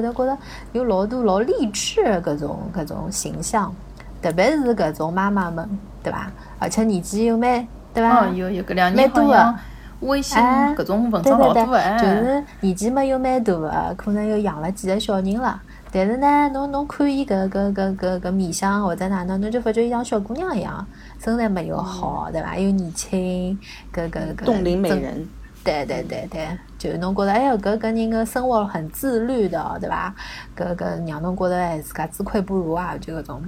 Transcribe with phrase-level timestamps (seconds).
[0.00, 0.38] 会得觉着
[0.72, 3.74] 有老多老励志的搿种搿种形象，
[4.22, 5.68] 特别是搿种妈妈们，
[6.02, 6.30] 对伐？
[6.58, 8.26] 而且年纪又蛮，对伐？
[8.26, 9.58] 哦，有有搿两年好像
[10.00, 15.60] 微信搿种文章老多哎，就是年纪嘛又蛮大个，可能又养了几个小人了。
[15.92, 20.86] 但是呢，侬侬看伊搿搿搿搿搿面相或者哪能，侬就发觉伊像小姑娘一样，
[21.18, 22.56] 身材嘛又好，对伐？
[22.56, 23.58] 又年轻，
[23.92, 25.28] 搿搿搿冻龄美人。
[25.62, 30.14] 对对对对，就是侬觉得哎哟，搿搿人个生活很自律的，对伐？
[30.56, 33.42] 搿搿让侬觉得哎自家自愧不如啊，就搿种，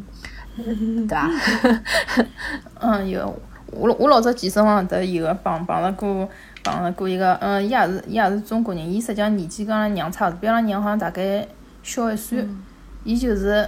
[0.56, 1.30] 对伐？
[2.80, 3.34] 嗯，有
[3.70, 6.28] 我我老早健身房头有个碰碰着过
[6.62, 11.46] 碰着过一个，嗯，伊也是伊也是中国人，伊实际上年纪跟阿拉娘差勿多，比阿拉娘好像大概
[11.82, 12.46] 小一岁，
[13.04, 13.66] 伊就是。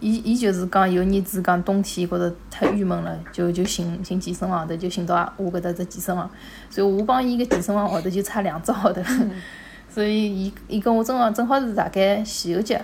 [0.00, 6.28] 伊伊就是讲有年子讲冬天觉着太郁闷了，就就寻寻健身房头，就寻到我搿搭只健身房。
[6.70, 9.02] 所以我帮伊个健身房号头就差两只号头，
[9.88, 12.80] 所以伊伊跟我正好正好是大概前后节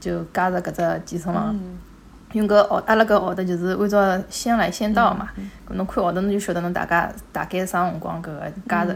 [0.00, 1.58] 就加入搿只健身房。
[2.32, 5.30] 因为搿号阿拉搿号头就是按照先来先到嘛，
[5.66, 8.92] 搿侬看号头侬就晓得侬大概大概啥辰光搿个加入。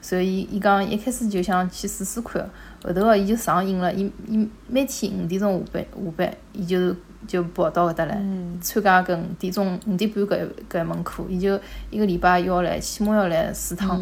[0.00, 2.44] 所以伊讲一开始就想去试试看。
[2.84, 6.94] 后头个伊就上瘾了，伊伊每天五点钟下班下班，伊就
[7.28, 8.20] 就跑到搿搭来
[8.60, 11.58] 参加搿五点钟五点半搿搿门课，伊就
[11.90, 14.00] 一个礼拜要来，起码要来四趟。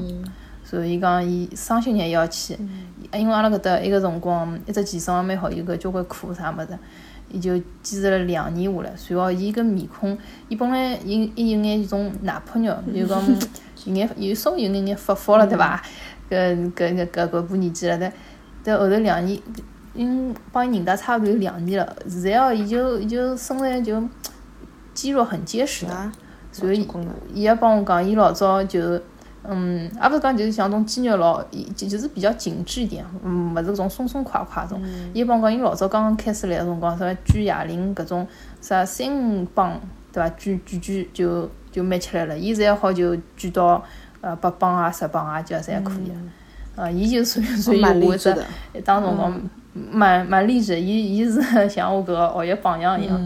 [0.64, 2.56] 所以伊讲伊双休日也要去，
[3.12, 6.78] 因为阿拉搿搭一个辰光一只健身房蛮好，有个交关课啥物事，
[7.28, 8.92] 伊就坚持了两年下来。
[8.96, 10.16] 随后伊搿面孔，
[10.48, 13.22] 伊本来有伊有眼种奶泡肉， 就讲
[13.84, 15.82] 有眼有稍微有眼眼发福了，对伐？
[16.30, 18.10] 搿搿搿搿搿把年纪了，但。
[18.62, 19.40] 在后头两年，
[19.94, 21.96] 因帮伊认得差勿多有两年了。
[22.08, 24.02] 现在哦，伊就伊就身材就
[24.94, 26.12] 肌肉很结实的，
[26.52, 26.86] 所以
[27.32, 29.00] 伊也帮我讲，伊老早就
[29.42, 31.42] 嗯，也勿是讲就是像种肌肉老，
[31.74, 34.80] 就就是比较紧致一点，嗯，勿是种松松垮垮种。
[35.14, 38.26] 伊帮我讲，伊老早刚刚开始来个辰光，啥举哑铃搿种
[38.60, 39.80] 啥三五磅，
[40.12, 40.28] 对伐？
[40.36, 42.38] 举举举就就蛮吃力了。
[42.38, 43.82] 伊现在好就举到
[44.20, 46.12] 呃八磅啊、十磅啊，就侪可以。
[46.80, 48.34] 啊，伊就属于属于我只
[48.82, 49.38] 当辰光
[49.72, 53.22] 蛮蛮励志，伊伊是像我搿个学习榜样一样，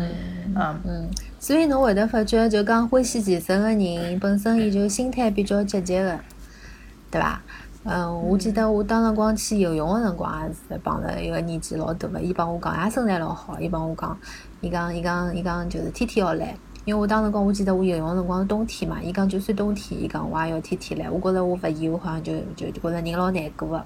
[0.56, 6.18] 啊，嗯，所以侬会得发觉，就讲欢喜健身个人，本身伊就心态比较积极个，
[7.12, 7.40] 对伐？
[7.84, 14.18] 嗯，我记得我当辰光去游泳个辰光，也是碰着一个年纪老大个，伊帮我讲，也身材老好，伊帮我讲，
[14.60, 16.56] 伊讲伊讲伊讲就是天天要来。
[16.84, 21.10] 因为我当时光，我记得我游泳辰光是冬天嘛，伊讲就算冬天，伊讲我也要天天来。
[21.10, 23.84] 我觉着我勿游，我好像就就觉着人老难过个。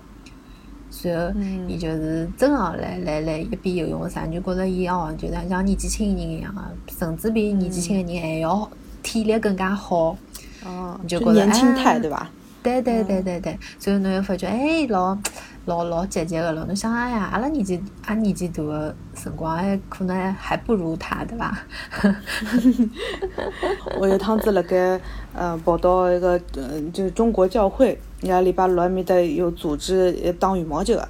[0.91, 1.33] 随后，
[1.69, 8.69] 伊就是真个来来来一边游泳啥，就觉着伊哦，就是像年纪轻人一样个，甚至比年纪轻个人还要
[9.03, 10.17] 体力更加好。
[10.65, 12.29] 哦，就觉着年轻态对伐？
[12.63, 15.17] 对对对对对，所以侬又发觉哎老。
[15.69, 21.59] 老老积极个了，侬想哎呀，阿拉年纪阿年纪大个辰光，还可能还不如他，对伐？
[24.01, 24.99] 我有趟子辣盖
[25.35, 27.89] 呃跑到一个呃就是中国教会，
[28.23, 31.07] 人家礼拜六埃面搭有组织打羽毛球个，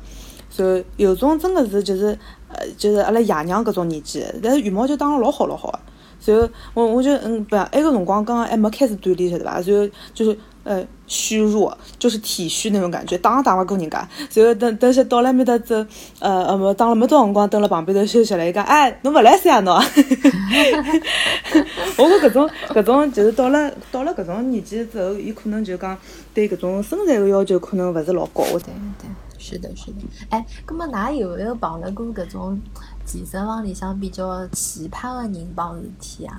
[0.50, 2.18] 所以有种真个是就是
[2.48, 5.78] 呃就是阿拉爷娘搿种年纪，但是羽毛球打了老好老好个，
[6.18, 9.62] 所以我我就嗯不，埃个辰光刚刚还没开始锻炼，晓得伐？
[9.62, 10.36] 所以就是。
[10.68, 14.06] 呃，虚弱就是体虚那种感觉，打也打勿过人家。
[14.28, 15.74] 随后等等些到了埃面搭走，
[16.18, 18.46] 呃呃，没打了没多少辰光，蹲辣旁边头休息了。
[18.46, 19.74] 伊讲，哎，侬勿来三啊侬？
[21.96, 25.96] 我讲搿种搿种就是到了到了搿种年纪之后，伊可能就讲
[26.34, 28.44] 对搿种身材个要求可能勿是老高。
[28.44, 28.74] 对对，
[29.38, 30.02] 是的，是的。
[30.28, 32.60] 哎，葛末㑚有没有碰到过搿种
[33.06, 36.38] 健身房里向比较奇葩个人帮事体啊？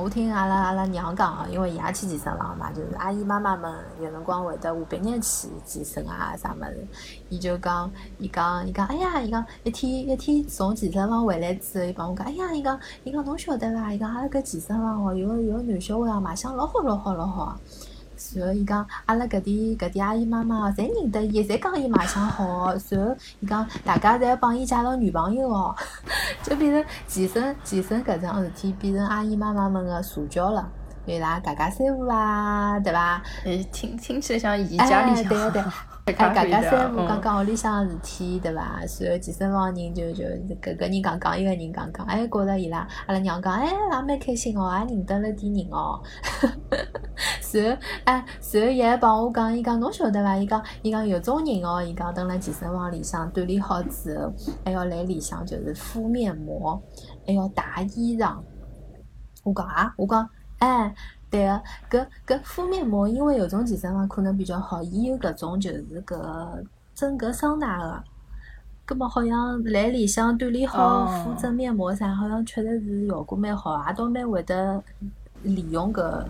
[0.00, 6.86] 我听阿拉阿拉娘讲因为伊也去健身房嘛，就是阿姨妈妈们有辰光会得下半日去健身啊啥物事。
[7.28, 13.92] 伊就讲，伊讲，伊讲，哎呀，伊讲一天一天从健身房回来之后，伊帮我讲，哎呀，伊讲，伊讲侬晓得伐？
[13.92, 17.56] 伊讲阿拉搿健身房哦，有个有个男小孩啊，卖相老好老好老好。
[18.30, 22.76] 随后伊讲，阿拉 搿点搿点阿姨妈妈侪认得伊，侪讲伊卖相好。
[22.78, 25.74] 随后伊讲，大家侪帮伊介绍女朋友哦，
[26.42, 30.68] 就变成健身健身搿桩事体变成阿姨妈妈们个社交了，
[31.06, 33.22] 伊拉家家三五啦，对伐？
[33.44, 35.28] 诶，听听起来像姨家里向。
[35.28, 35.62] 对对。
[36.08, 38.80] 哎，讲讲三胡，讲讲屋里向个事体，对伐？
[38.86, 40.24] 随后健身房人就就
[40.62, 46.00] 搿个人讲讲，一个人讲讲，哎，觉着伊拉阿拉娘讲，哎，也蛮开心哦，也认得了点人哦。
[47.52, 50.36] 然后，哎，然后伊还帮我讲，伊讲侬晓得伐？
[50.36, 54.32] 伊讲，伊讲有种人哦，伊讲蹲辣健身房里向锻炼好之后，
[54.64, 56.82] 还要来里向就是敷面膜，
[57.26, 58.34] 还要汏衣裳。
[59.44, 60.28] 我讲啊，我讲，
[60.58, 60.94] 哎。
[61.30, 61.46] 对
[61.88, 66.64] 个，搿搿敷面膜，因为有种健身房可能比较好，伊有搿种就是搿
[66.94, 68.04] 蒸搿桑拿个，
[68.86, 74.82] 葛么好像来里向锻炼好，敷只面膜啥，好像确实是效果蛮好，也倒蛮会得
[75.42, 76.24] 利用搿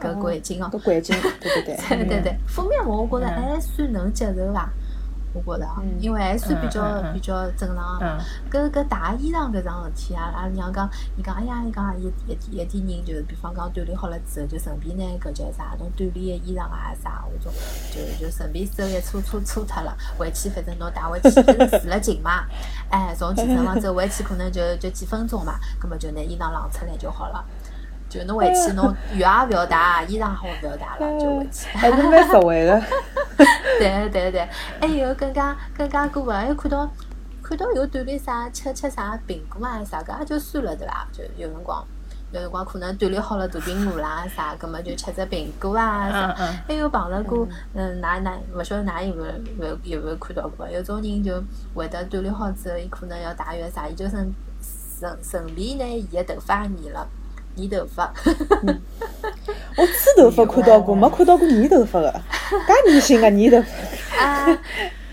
[0.00, 0.70] 搿环境哦。
[0.72, 1.76] 搿环境，对对对。
[1.88, 4.70] 对对对，敷面膜我觉着还算能接受伐。
[5.34, 5.66] 我觉着，
[6.00, 8.00] 因为还算比较比较正常。
[8.50, 8.82] 搿搿
[9.18, 17.52] 洗衣裳搿桩事体啊，阿拉娘讲，伊讲，哎呀，伊讲一一一点人就是，比方讲锻炼好了之后，就顺便拿搿叫啥，侬锻炼个衣裳啊啥，我种
[17.92, 22.46] 就就顺便手一搓搓搓脱了，回去反正侬带回去反正 住了近嘛，
[22.90, 27.44] 哎，从健身房走回去可能就就几分钟嘛，葛末就拿衣裳晾出来就好了。
[28.08, 31.68] 就侬回去，侬浴也勿要带，衣裳好勿要带了，就回去。
[31.76, 32.82] 还是蛮实惠的。
[33.78, 34.48] 对 对对，
[34.80, 36.90] 还有更加更加过分，还有看到
[37.42, 41.06] 看到有锻炼啥吃吃啥苹果啊啥个，也就算了对伐？
[41.12, 41.84] 就有辰光
[42.32, 46.34] 有辰光可能锻炼好了大苹果啦啥，葛么就吃只苹果啊啥。
[46.66, 50.68] 还有碰着过，嗯，哪哪勿晓得㑚有没有有没有看到过？
[50.68, 51.42] 有种人就
[51.74, 54.32] 会得锻炼好之后，伊可能要汏浴啥，伊就顺
[54.98, 57.06] 顺顺便拿伊个头发染了。
[57.58, 58.12] 染头发，
[59.76, 63.68] 我吹头发看到过，没看到过染头发的，噶迷信个染头发。
[64.24, 64.46] 啊，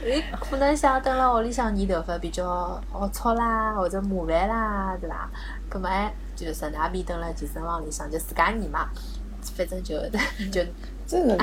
[0.05, 5.29] 你可能想等辣屋里向染头发比较龌龊啦，或者麻烦啦，对伐？
[5.69, 8.87] 搿么还就顺大便等辣健身房里向就自家染嘛，
[9.55, 9.97] 反正就
[10.51, 10.61] 就
[11.07, 11.37] 这个。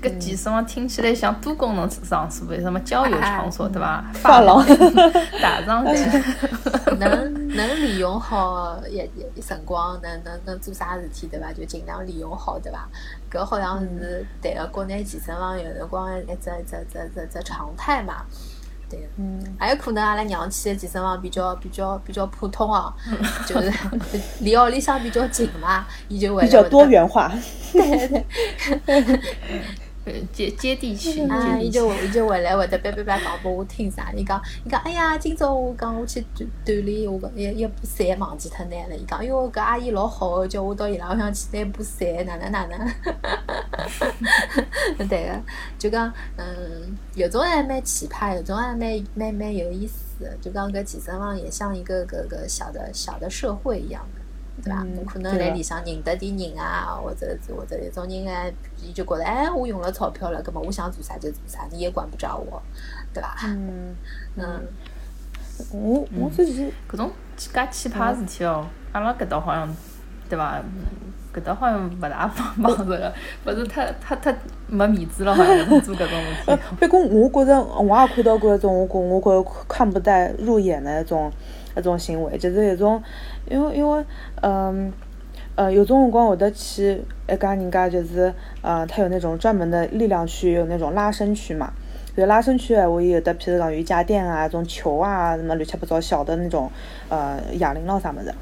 [0.00, 4.04] 搿健身房听起来像多功能场所，为什么郊游场所对伐？
[4.14, 4.64] 发廊、
[5.42, 6.24] 大场店，
[6.98, 8.96] 能能利用好一
[9.34, 11.52] 一辰光，能能能做啥事体对伐？
[11.52, 12.88] 就尽量利用好对伐？
[13.30, 18.24] 搿好像是对个国内健身房有辰光一只一只只只只常态嘛。
[18.90, 22.90] 对，嗯，还有可能阿拉娘去的健身房比较比较比较普通哦，
[23.46, 23.70] 就是
[24.40, 27.30] 离屋里向比较近嘛，伊就会比较多元化。
[27.72, 28.08] 对
[28.86, 29.30] 对。
[30.32, 31.58] 接接地气啊！
[31.60, 34.12] 伊就伊就回来会得叭叭叭讲拨我听啥？
[34.16, 38.96] 伊讲伊讲，哎呀，今朝我讲我去锻锻炼，我讲一一把伞忘记脱拿了。
[38.96, 42.78] 伊讲，哟，搿阿姨老好个，叫我到伊拉屋里向去拿把伞，哪能哪能？
[45.08, 45.40] 对个，
[45.78, 50.04] 就讲嗯，有种还蛮奇葩，有种还蛮蛮蛮有意思。
[50.40, 54.17] 就讲搿健身房也像一个搿个小的小的社会一样的。
[54.68, 54.82] 对伐？
[54.94, 58.44] 侬可能来里向认得点人啊，或者或者一种人啊，
[58.76, 62.62] 伊就觉得哎，我用了钞票了，葛么我想做啥就做啥，你也管不着我，
[63.12, 63.36] 对伐？
[63.46, 63.94] 嗯
[64.36, 64.62] 嗯，
[65.72, 69.74] 我我自己搿种介奇葩事体哦，阿拉搿搭好像
[70.28, 70.62] 对伐？
[71.34, 74.34] 搿搭好像勿大帮帮着个，勿是太太太
[74.66, 76.62] 没面子了，好像做搿种事体。
[76.80, 81.30] 不过我觉着我也看到过一种，我觉我觉看不带入眼的一种
[81.78, 83.02] 一种行为，就是一种。
[83.48, 84.04] 因为因为，
[84.42, 84.92] 嗯，
[85.54, 88.32] 呃，有种辰光会得去一家人家，就是
[88.62, 91.72] 呃，他有那种专门的力量区，有那种拉伸区嘛。
[92.16, 96.68] 有拉伸区，我也有的，譬如讲瑜伽垫啊，这种球啊，什么乱七八糟小的那种，
[97.08, 98.34] 呃，哑铃咯啥么子。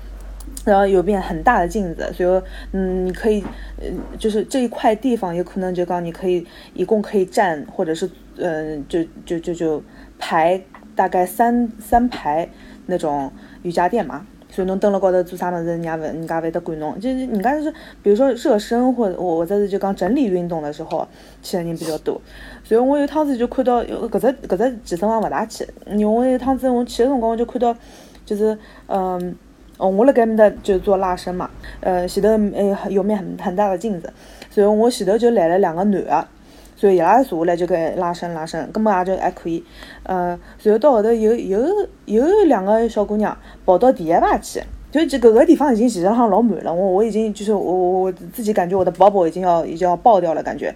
[0.65, 2.43] 然后有面很大的镜子，所以
[2.73, 3.44] 嗯，你可以，
[3.81, 9.83] 嗯，就是这一块地方有可能就讲你可以一共可以站，或者是嗯，就就就就
[10.19, 10.61] 排
[10.97, 12.49] 大概三三排
[12.87, 13.31] 那种
[13.62, 14.27] 瑜伽垫嘛。
[14.49, 16.99] 所以侬蹲辣高头做啥物事，人家勿人家勿会得管侬。
[17.00, 21.07] 就是人家是，比如说热身或者我或者是就讲整理运动的时候，
[21.43, 22.19] 去的人比较多。
[22.62, 25.66] 所以我有趟子就看到，搿只搿只健身房勿大去。
[25.88, 27.76] 因为我有趟子我去的辰光，我就看到，
[28.25, 29.35] 就是嗯，
[29.78, 31.50] 我辣盖面搭就做拉伸嘛。
[31.81, 34.11] 呃，前头诶有面很很大的镜子，
[34.49, 36.28] 所以我前头就来了两个男的。
[36.76, 39.64] 所以伊拉坐下来就该拉伸拉伸，根本也就还可以。
[40.02, 41.66] 呃，然后到后头有有
[42.04, 46.73] 有两个小姑娘跑到第一排去，就这搿个地方已经实际上老满了。
[46.73, 50.75] 我我已经就是我我我自己感觉我的包包已经要已经要爆掉了感觉。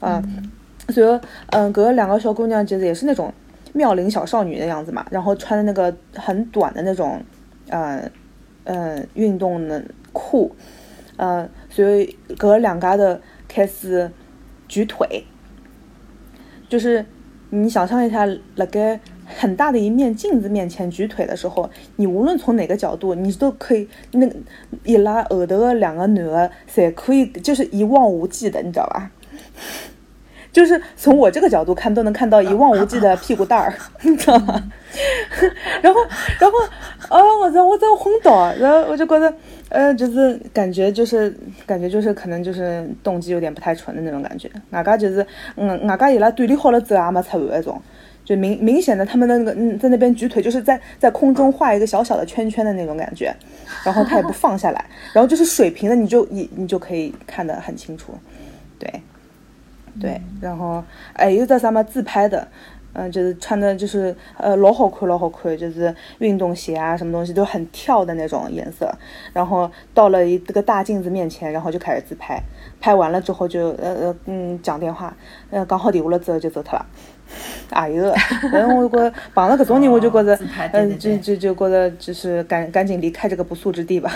[0.00, 0.50] 嗯，
[0.86, 3.30] 然后嗯，搿两个小姑娘其实也是那种
[3.74, 7.22] 妙龄小少女的样子嘛，然后穿的那个很短的那种
[7.68, 8.10] 呃
[8.64, 10.50] 嗯运动的裤，
[11.16, 14.10] 嗯，所以搿两家的开始
[14.66, 15.24] 举腿。
[16.72, 17.04] 就是
[17.50, 24.26] 你想象一下，那个很大的一面镜子面前举腿的时候，你无论从哪个角度，你都可以那
[24.82, 29.10] 一拉后头的两个男的，侪可以就是一望无际的，你知道吧？
[30.50, 34.70] 就是从我这个角度看，都能看到一望无际的屁股蛋儿， 你知道吗？
[35.82, 36.00] 然后，
[36.40, 36.58] 然后，
[37.14, 39.34] 啊，我操，我真昏倒，然后我就觉得，
[39.72, 44.50] 呃，就是感觉就是感觉就是可能就是动机有点不太纯的那种感觉。
[44.70, 45.26] 外加就是，
[45.56, 47.80] 嗯，外加伊拉锻炼好了之后也没出汗那种，
[48.22, 53.34] 就明明显的他们的那个嗯在那边举腿，就是在在空中画一个小小的圈圈的那种感觉，
[53.84, 58.14] 然后他也不 放下来，然后就是水平的，你就你你就可以看得很清楚，
[58.78, 58.92] 对。
[60.00, 62.48] 对，然后哎，有只啥么自拍的，
[62.94, 68.92] 嗯，就是穿的就是呃老好看老好看，就是运动鞋啊什么东西都很跳的那种颜色。
[69.32, 72.38] 然后到了一这个大镜子面前，然后就开始自拍，
[72.80, 75.16] 拍完了之后就呃呃嗯讲电话，
[75.50, 76.86] 呃讲好电话了之后就走脱了。
[77.70, 78.12] 哎哟，
[78.50, 80.38] 反正我觉碰到搿种人，我就觉着，
[80.72, 84.12] 嗯，就就就觉着就是赶赶紧离开这个不速之地吧。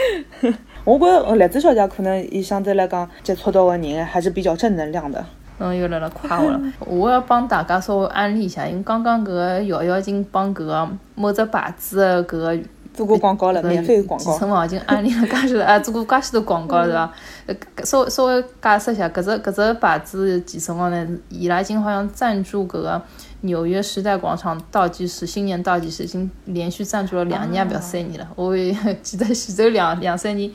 [0.84, 5.24] 我觉着栗子小姐可能伊相对来讲接触到的人还是比较正能量的。
[5.58, 6.60] 嗯，又辣辣夸我了。
[6.80, 12.58] 我要帮大家稍微安利一下，因为刚刚搿个瑶瑶已经帮搿个某只牌子的搿个
[12.92, 14.24] 做过广告了，免费广告。
[14.30, 17.12] 健身房已经安利了介许多，啊，做过介许多广告了，对伐？
[17.46, 23.02] 呃，稍微稍微解释一下，搿只搿只牌子几辰光呢，伊拉已经好像赞助搿个
[23.42, 28.26] 纽约时代广场倒计时新年倒计时，已经连续赞助了两年，不要三年了。
[28.36, 28.56] 我
[29.02, 30.50] 记得前头两两三年，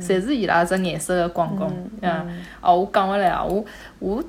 [0.00, 1.70] 侪是伊拉只颜色的广告。
[2.02, 3.64] 嗯，哦，我讲回来啊，我
[4.00, 4.22] 我。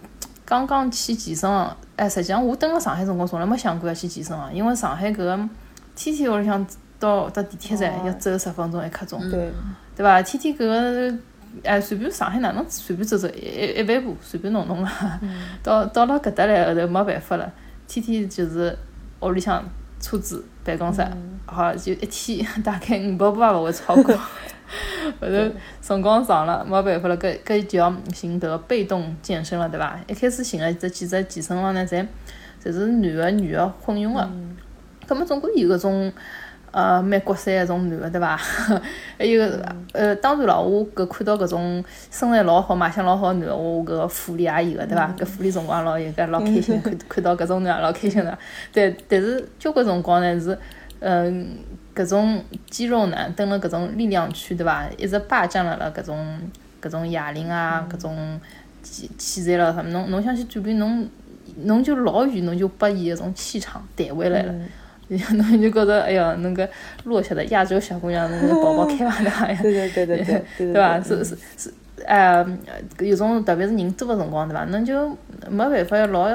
[0.52, 5.50] 刚刚去健身房，哎，实际上我蹲辣上海辰光，从来没想过要去健身房，因为上海搿个
[5.96, 6.68] 天天屋里向
[7.00, 9.50] 到到地铁站要走十分钟一刻钟，对，
[9.96, 10.22] 对伐？
[10.22, 11.18] 天天搿个
[11.64, 15.22] 哎，随便上海哪能随便走走一一万步，随便弄弄啊。
[15.64, 17.50] 到到了搿搭来后头没办法了，
[17.88, 18.78] 天天就是
[19.22, 19.64] 屋里向
[20.02, 21.02] 车子办公室，
[21.46, 24.14] 好就一天 大概五百步也勿会超过。
[25.20, 30.00] 后头辰光长了，没办法了，搿搿就要寻迭个被动健身了，对伐？
[30.08, 32.06] 一开始寻个这几只健身房呢，侪
[32.64, 34.30] 侪是男个女个混用个，
[35.08, 36.14] 葛末总归有搿种
[36.72, 38.40] 呃蛮国三搿种男 个，对伐？
[39.18, 39.44] 还有
[39.94, 45.14] 呃，当然了，我搿看到搿种身材老好、卖相老好男个，我搿个福利也有个，对伐？
[45.18, 48.38] 搿福利辰光老有个， 老开心，看看到搿种男老开心个。
[48.74, 50.58] 但但是交关辰光呢是，
[51.00, 51.58] 嗯。
[52.02, 54.88] 搿种肌肉男蹲辣搿种力量区，对伐？
[54.98, 56.40] 一直霸占了了搿种
[56.82, 58.40] 搿种哑铃啊，搿种
[58.82, 59.92] 器器材了什么？
[59.92, 61.08] 侬侬想去转变，侬
[61.64, 64.54] 侬就老远，侬就把伊搿种气场带回来了。
[65.10, 66.68] 侬就觉着，哎呀，那个
[67.04, 69.32] 弱小的亚洲小姑娘，那个宝宝开放的，
[69.62, 70.24] 对对对对
[70.58, 71.00] 对，对伐？
[71.04, 71.74] 是是是，
[72.06, 72.46] 哎，
[73.00, 74.64] 有种特别是人多的辰光，对伐？
[74.66, 75.10] 侬就
[75.50, 76.30] 没办法要老。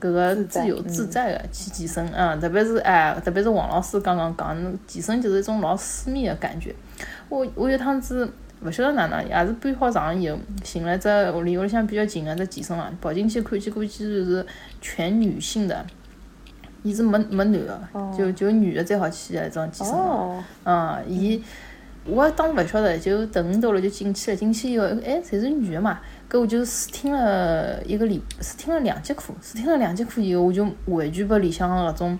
[0.00, 4.56] 搿个自由自在的去健身，嗯，特别是哎，特别是王老师刚刚讲，
[4.86, 6.74] 健身就是一种老私密的感觉。
[7.28, 8.28] 我我有趟子
[8.62, 11.08] 勿晓得哪能，也是搬好床以后，寻了只
[11.42, 14.46] 离屋里向比较近的只健身房，跑进去看，结果竟然是
[14.80, 15.84] 全女性的，
[16.82, 17.80] 伊是没没男的，
[18.16, 20.44] 就就女的才好去的一种健身房。
[20.64, 21.42] 嗯，伊
[22.08, 25.98] 我当时勿晓得，就等到了就进去了，进去以后，哎，侪是女的嘛。
[26.28, 32.18] 搿我就试听了一个礼，试听了两节课，试听了两节课以后，我就完全被里向个搿种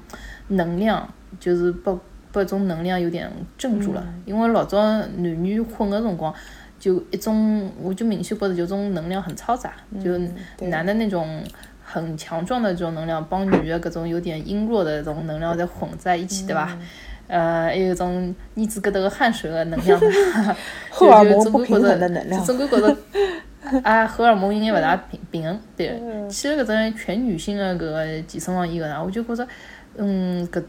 [0.49, 1.09] 能量，
[1.41, 1.93] 就是被
[2.33, 4.07] 被种能量有点镇住了。
[4.25, 6.33] 因为老早男女混个辰光，
[6.79, 9.73] 就一种，我就明显觉得就种能量很嘈杂，
[10.03, 10.17] 就
[10.69, 11.43] 男的那种
[11.83, 16.79] 很强壮的这种能量，帮女的搿种有点阴弱的这种能量在混在一起，对伐？
[17.27, 20.01] 呃，还有一种你子搿搭个汗水个能量，
[20.91, 22.97] 荷尔蒙 不平衡的能量，总归觉得。
[23.83, 25.89] 啊，荷尔蒙应该勿大平平衡，对。
[26.31, 29.47] 去了搿种全女性的搿个健身房以后呢，我就觉着，
[29.97, 30.63] 嗯，搿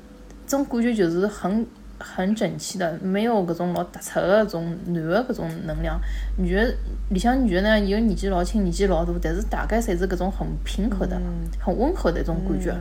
[0.47, 1.65] 种感觉就是很
[1.99, 5.99] 很整齐的，没有搿种老突出的搿种男的搿种能量。
[6.37, 6.73] 女的
[7.09, 11.19] 里向女的呢，有年纪老轻，年纪老大，但是大概侪是搿种很平和的、
[11.59, 12.75] 很温和的一种感觉，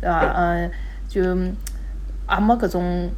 [0.00, 0.34] 对伐？
[0.36, 0.70] 嗯，
[1.08, 3.10] 就也没搿种。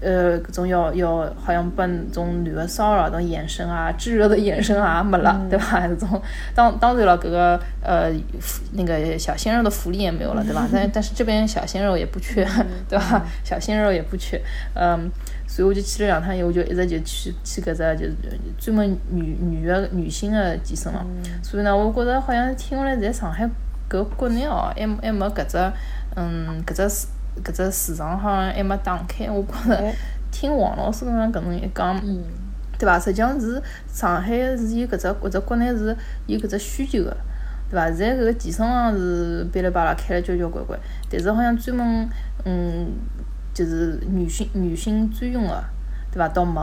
[0.00, 5.86] 呃，各种要要好像被种男的骚扰种眼神啊，炙热的眼神啊没了，对吧？
[5.86, 6.20] 这种
[6.54, 8.10] 当当然了，搿个呃
[8.72, 10.66] 那个小鲜肉的福利也没有了，对吧？
[10.72, 12.46] 但 但是这边小鲜肉也不缺，
[12.88, 13.26] 对吧？
[13.44, 14.40] 小鲜肉也不缺，
[14.74, 15.10] 嗯，
[15.46, 18.14] 所以我就去了两趟以后，我就一直就去去搿只就是
[18.58, 21.06] 专门女女的女性的健身房。
[21.42, 23.46] 所以呢，我觉着好像听下来在上海
[23.90, 25.58] 搿国内哦，还还没搿只
[26.16, 27.06] 嗯搿只。
[27.44, 29.92] 搿只市场好像还没打开，我觉着
[30.30, 32.00] 听王老师搿能搿能一讲，
[32.78, 32.98] 对伐？
[32.98, 35.96] 实际上是上海是有搿只或者国内是
[36.26, 37.16] 有搿只需求个，
[37.70, 37.86] 对伐？
[37.92, 40.78] 现在搿个健身房是噼里啪啦开了交交关关，
[41.10, 42.08] 但是好像专门
[42.44, 42.92] 嗯，
[43.54, 45.64] 就是女性女性专用个。
[46.12, 46.28] 对伐？
[46.28, 46.60] 倒没，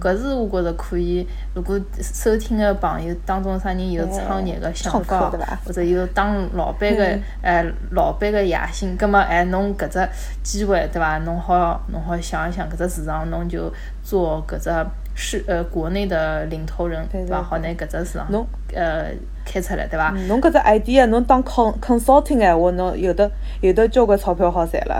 [0.00, 1.26] 搿是我觉着可以。
[1.54, 5.30] 如果收听个朋友当中啥人有创业个想法，
[5.64, 10.08] 或者有当老板个哎老板个野心，葛末哎侬搿只
[10.42, 11.18] 机会对伐？
[11.18, 13.72] 侬好侬好想一想搿只市场，侬就
[14.02, 14.70] 做搿只
[15.14, 17.42] 是呃国内的领头人，对伐？
[17.42, 19.06] 好拿搿只市场侬呃
[19.44, 20.10] 开出来，对伐？
[20.28, 23.30] 侬搿只 idea 侬当 con consulting 哎，我侬有的
[23.60, 24.94] 有的交关钞票好赚了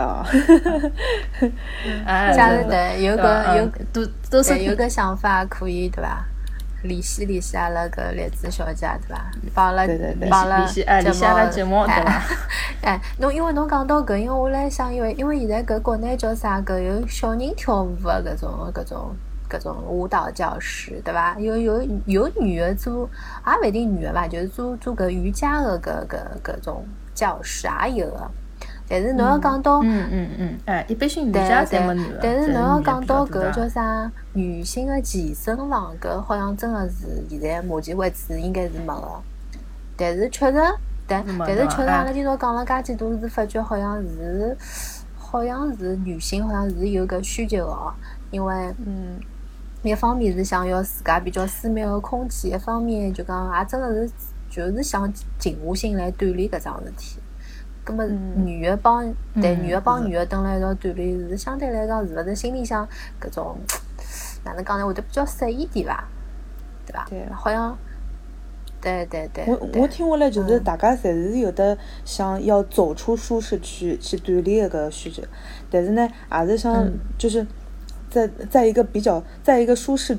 [2.05, 2.31] 啊！
[2.33, 6.23] 假 如对有个有都都是有个想法可以对伐？
[6.83, 9.25] 联系联系阿拉搿栗子小姐对伐？
[9.55, 12.21] 帮阿拉对对对帮阿拉联系哎联系阿拉节目对伐？
[12.83, 19.15] 哎， 侬因为侬讲到搿，因为我来想，因为因为现在搿国内叫啥搿有小人跳舞个搿种搿种
[19.57, 21.37] 搿种舞蹈教室，对伐？
[21.39, 23.09] 有有有女的做，
[23.45, 28.29] 也勿一定女的伐，就是做做搿瑜伽的搿搿搿种教室也有个。
[28.87, 39.07] 但是侬要讲到，嗯嗯嗯，哎，一般性瑜对伽侪没对男的，，但是侬要讲到搿叫啥女性的健身房，搿好像真的是现在目前为止应该是没个。
[39.97, 40.57] 但是确实，
[41.07, 44.55] 但但是确实，阿拉今朝讲了介几多，是发觉好像是
[45.17, 47.91] 好像是女性好像是有个需求哦，
[48.29, 48.53] 因为
[48.85, 49.19] 嗯，
[49.89, 54.13] 一方面是想要自家比较私密个空间，一方面就讲也真的是
[54.49, 57.19] 就是想静下心来锻炼搿桩事体。
[57.83, 62.87] 葛么嗯女的帮对嗯女的帮女的蹲辣一道锻炼，是相对来讲是勿是心里向
[63.21, 63.57] 搿种
[64.43, 66.03] 哪能讲呢，会得比较适意点伐？
[66.85, 67.05] 对伐？
[67.09, 67.77] 对好像
[68.81, 75.21] 对对对，我我听下来就是嗯大家侪是有的想要走出舒适区去锻炼个需求，
[75.69, 77.45] 但是呢，也是想嗯就是
[78.15, 80.17] 在在一个比较在一个舒适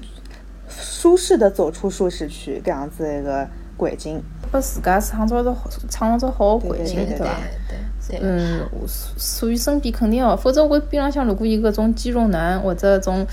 [0.69, 3.49] 舒适的走出舒适区搿样子一个
[3.79, 4.23] 环境。
[4.53, 5.57] 把自家创造着
[5.89, 7.25] 创造着好的环境，对对伐？
[7.69, 13.27] 对对，嗯，我属属于身边肯定要，否则我边浪向如果有搿种肌肉男或者种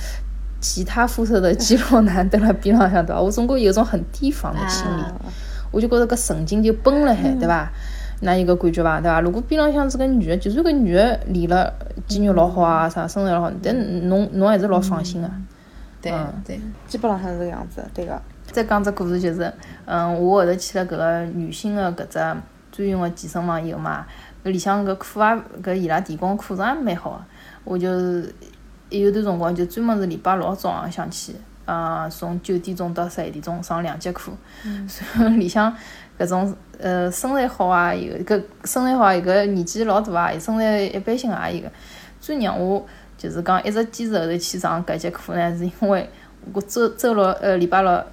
[0.59, 3.21] 其他肤色的肌肉男 蹲辣边浪向对伐？
[3.21, 5.13] 我总归有种很提防的心理，啊
[5.71, 7.71] 我就觉着搿神经就绷了海，对伐？
[8.23, 9.01] 㑚有搿感觉伐？
[9.01, 9.21] 对伐？
[9.21, 11.73] 如果边浪向是个女的，就算搿女的练了
[12.07, 13.75] 肌肉老好啊，啥身材老好，但
[14.07, 15.29] 侬侬还是老放心个。
[16.01, 18.21] 对嗯对，基本浪向是这个样子，对个。
[18.45, 19.51] 再讲只故事，就是，
[19.85, 22.19] 嗯，我后头去了搿个女性的搿只
[22.71, 24.05] 专用的健身房以后嘛，
[24.43, 27.21] 搿里向搿课啊，搿伊拉提供课程也蛮好个。
[27.63, 28.35] 我就是
[28.89, 31.33] 有段辰光就专门是礼拜六早浪向去，
[31.65, 34.31] 啊，从九点钟到十一点钟上两节课，
[34.63, 34.87] 然
[35.17, 35.73] 后里向
[36.23, 41.71] 搿种呃身材好啊，有搿身材好啊，有个年纪老大啊，身材一般性也有个。
[42.19, 42.85] 最让我
[43.17, 46.09] 就是讲一直坚持后头去上搿节课呢，是因为
[46.53, 48.03] 我周周六呃礼拜六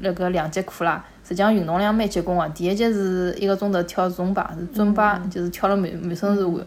[0.00, 2.48] 那个两节课啦，实际上运动量蛮结棍个。
[2.50, 6.66] 第一节是一个钟头跳尊巴，是尊巴，就是跳了满满身是汗。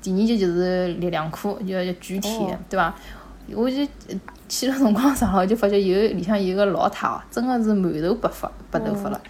[0.00, 2.94] 第二节就是力量课，就要举铁哦，对伐？
[3.54, 9.20] 我就呃去了辰光上了，就发觉有里向有个老太哦，真个是满头白发白头发了，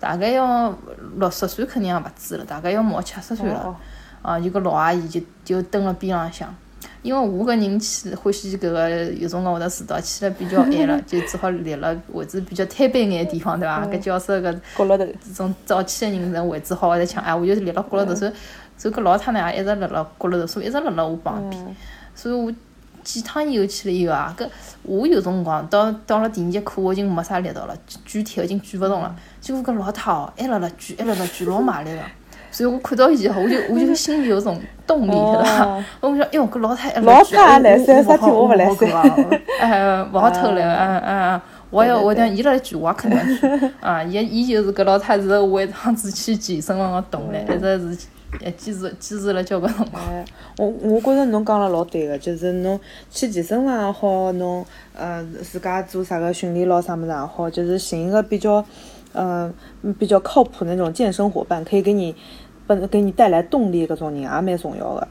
[0.00, 0.74] 大概要
[1.16, 3.62] 六十岁肯定也勿止了，大概要毛七十岁了。
[3.64, 3.76] 哦
[4.20, 6.52] 啊，有个老阿姨就就蹲辣边浪向，
[7.02, 13.86] 因为我搿人去欢喜搿个有辰光会得迟到，去了比较晚了， 就只好立辣位置比较摊板眼个地方，对伐？
[13.86, 15.04] 搿教室搿角落头。
[15.06, 18.32] 这种早起的人人位置好，会得抢，哎，我就立辣角落头，所以
[18.76, 21.76] 所以搿老太呢也一直立辣角落头，所以一直立辣我旁边，
[22.12, 22.52] 所以我
[23.08, 24.46] 几趟以后去了以后啊，搿
[24.82, 32.00] 我有辰光到到了第二节课，我已经没啥力道了，举举铁已经举勿动了，结果搿老太哦，还辣辣举，还辣辣举，老卖力个。
[32.50, 35.64] 所以我看到伊我就我就心里有种动力，对伐？
[35.64, 41.40] 哦我想，哎哟，搿老太还老辣举哎我来三，啥体我勿来我勿好搿个哎，勿好偷懒， 哎哎，
[41.70, 43.24] 我要我讲伊辣举，我也肯定要
[43.58, 44.02] 举 啊！
[44.02, 48.06] 伊伊就是搿老太是我一趟子去健身房个动力，一直是
[48.40, 50.02] 呃坚持坚持了交关辰光。
[50.06, 50.24] 哎，
[50.58, 52.78] 我我觉着侬讲了老对个，就是侬
[53.10, 54.64] 去健身房也好，侬
[54.94, 58.64] 呃自家做啥个训练咯啥物事也好，就是寻一个比较
[59.12, 59.52] 呃
[59.98, 62.14] 比较靠谱的那种健身伙伴，可以给你
[62.66, 65.08] 本给你带来动力搿种人也蛮重要个。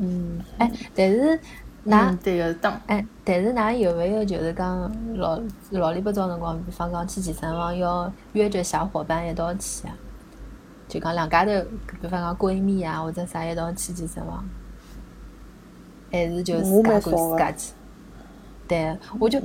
[0.00, 1.38] 嗯，哎，但是
[1.86, 9.96] 㑚嗯，对个，当哎，但是㑚有没有就是讲老老里八早辰光，比方讲去健身房要约着小伙伴一道去啊？
[10.88, 11.50] 就讲两家头，
[12.00, 14.44] 比方讲闺蜜啊或者啥一道去健身房，
[16.10, 17.72] 还是就自我家管自家去？
[18.66, 19.38] 对，我就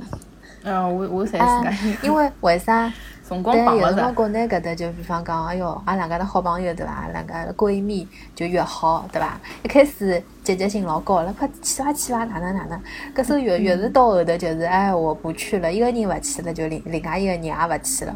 [0.62, 2.92] 嗯，我我侪哎自家，因为为啥？
[3.26, 3.88] 辰光对，绑了噻。
[3.88, 7.08] 有辰光国内搿搭就比方讲，哎哟，阿拉两家头好朋友对伐？
[7.08, 9.40] 两家闺蜜就约好对伐？
[9.62, 12.78] 一开始积极性老高了，快去伐去伐，哪能哪能？
[13.14, 18.14] 搿时候越越是到后头就是，哎，我不去了，一个人勿去了，就另另外一个人也勿去了，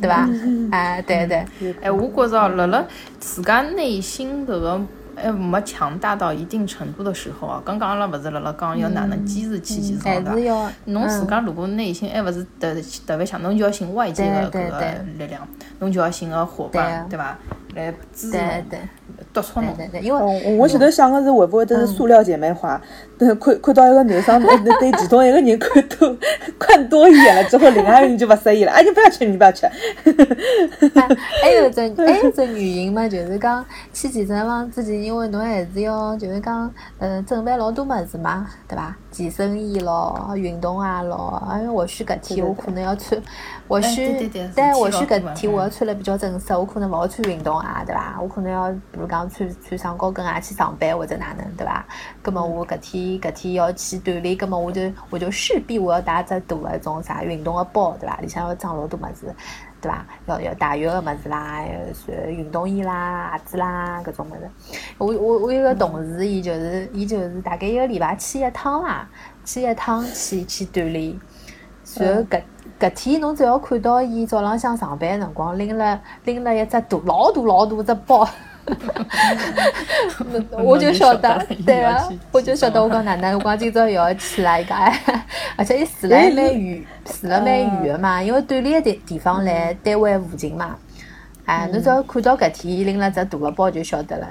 [0.00, 0.28] 对伐？
[0.70, 1.46] 哎，对对，
[1.82, 2.84] 哎，我觉着辣辣
[3.20, 4.80] 自家内心搿个
[5.16, 10.34] 还没强大到一定程度的时候啊，刚刚阿拉勿是辣辣讲要哪能坚持去健身还房对伐？
[10.34, 12.74] 是要侬自嗯家如果内心还勿是特
[13.06, 14.80] 特别强，侬就要寻外界的搿个
[15.18, 15.46] 力量，
[15.78, 17.38] 侬就要寻个伙伴，对对伐？
[17.74, 18.78] 来支持对侬、对
[19.32, 19.74] 督促侬。
[19.76, 22.80] 对对对，因为哦，我前头想个是会不会都是塑料姐妹花？
[23.16, 26.16] 等看看到一个男生对对其中一个人看多
[26.58, 28.72] 看多一眼了之后，另外一个人就不适意了。
[28.72, 29.66] 哎，你不要吃，你不要吃。
[30.94, 31.08] 还
[31.42, 38.96] 还有一只还有一只原因嘛，就是讲去健身房之前，因为侬还是要就是讲呃准备老多么子嘛，对伐？
[39.12, 43.20] 健身衣咯，运动啊咯，哎呀，或许搿天我可能要穿，
[43.68, 48.18] 或许对对对但或是许搿天我要穿了比较正式，我可能勿好穿运动鞋，对伐？
[48.20, 51.84] 我可能要比如讲穿穿上高跟鞋去上班或者哪能，对伐？
[52.22, 58.16] 葛么我搿天搿天要去锻炼，葛么我就我就势必我要带只大个种啥运动个包，对伐？
[58.18, 59.34] 里向要装老多物事。
[59.80, 60.06] 对伐？
[60.24, 61.62] 要要汏浴个物事啦，
[62.06, 64.50] 呃运动衣啦、鞋子啦，搿种物事。
[64.96, 69.06] 我我我有个同事，伊就是伊就是大概一个礼拜去一趟啦，
[69.44, 71.20] 去一趟去去锻炼。
[71.96, 72.42] 然后搿
[72.80, 78.28] 搿天侬只要看到伊早浪向上班辰光拎了拎了一只大老大老大只包。
[80.64, 84.74] 我就晓得，对啊，我就晓得我讲哪能，我讲今朝又要去了一个，
[85.56, 87.46] 而且伊住了还蛮远， 住了蛮
[87.82, 90.76] 远的嘛，因为锻炼的地地方辣单位附近嘛。
[91.44, 94.26] 哎，侬只要看到搿天伊拎了只大个包就晓得了。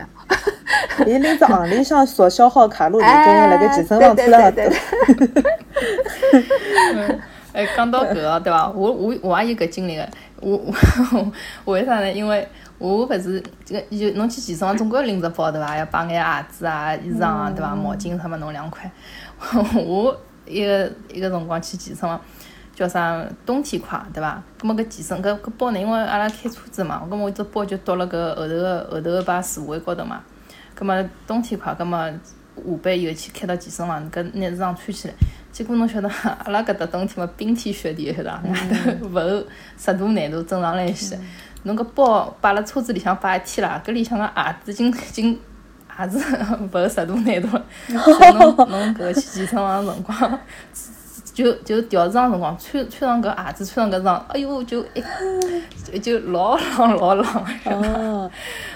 [1.05, 4.51] 伊拎只行李箱所消耗卡路里跟哎辣盖健身房出了
[7.53, 8.67] 哎，讲到搿个对伐？
[8.69, 10.09] 我我我也有搿经历个。
[10.41, 10.59] 我
[11.63, 12.11] 我 为啥呢？
[12.11, 12.45] 因为
[12.79, 15.77] 我勿是这个，就侬去健身房总归要拎只包对伐？
[15.77, 17.75] 要摆眼鞋子啊、衣裳啊对伐？
[17.75, 18.91] 毛巾啥么弄两块。
[19.85, 22.19] 我一个一个辰光去健身房，
[22.75, 24.41] 叫啥冬天快对伐？
[24.59, 30.23] 葛么搿健身搿搿包呢，因为阿拉开车子嘛，葛么我只包就倒辣搿后头个后头个把座位高头嘛。
[30.73, 35.13] 葛么冬天快，葛么下班以后去开到健身房，搿拿衣裳穿起来。
[35.53, 38.41] 结果侬晓得，阿拉搿搭冬天嘛，冰天雪地晓得伐？
[38.49, 41.17] 外头勿够十度廿度正常来些。
[41.61, 45.39] 侬搿包摆辣车子里向摆一天啦，搿里向个鞋子已经已经
[45.95, 46.19] 鞋子
[46.59, 47.63] 勿够十度廿度了。
[47.87, 50.39] 侬侬搿个去健身房个辰光，
[51.33, 55.03] 就就调整辰光，穿穿上搿鞋子，穿上搿双，哎哟，就一
[55.85, 57.25] 就就老冷老冷。
[57.65, 58.31] 哦，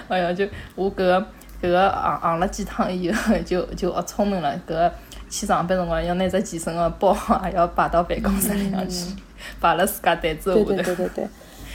[0.06, 1.26] 哎呀，就我搿个
[1.60, 4.54] 搿个行行了几趟以后，就就学聪明了。
[4.66, 4.92] 搿个
[5.28, 9.14] 去上班辰光要拿只健身个包也要摆到办公室里向去，
[9.60, 10.94] 摆辣自家台子对对下头。
[10.94, 11.28] 对对对。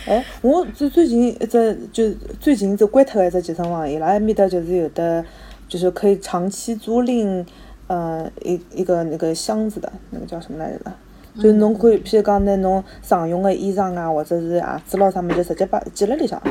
[0.05, 5.23] 哎，我最最近一只就最近一只关脱个一只健身房，伊拉埃面搭就是有的，
[5.69, 7.45] 就是可以长期租赁，
[7.87, 10.91] 呃，一一个那个箱子的，那个叫什么来着的？
[11.35, 16.41] 就是侬可以，譬如讲拿侬常用个衣裳啊，或者是鞋子咯啥物事，就直接摆寄辣里向，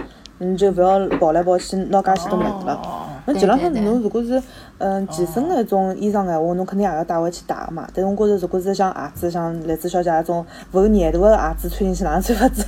[0.50, 2.74] 你就勿要跑来跑去拿介许多物事了。
[2.82, 4.42] 哦，那基本上对对对侬如果是
[4.78, 7.86] 嗯健身个一种衣裳闲话，侬肯定也要带回去洗个嘛。
[7.94, 12.64] 但是我觉着如果是像鞋子，像栗子小姐那种勿够粘度个鞋子穿进去，哪能穿法子？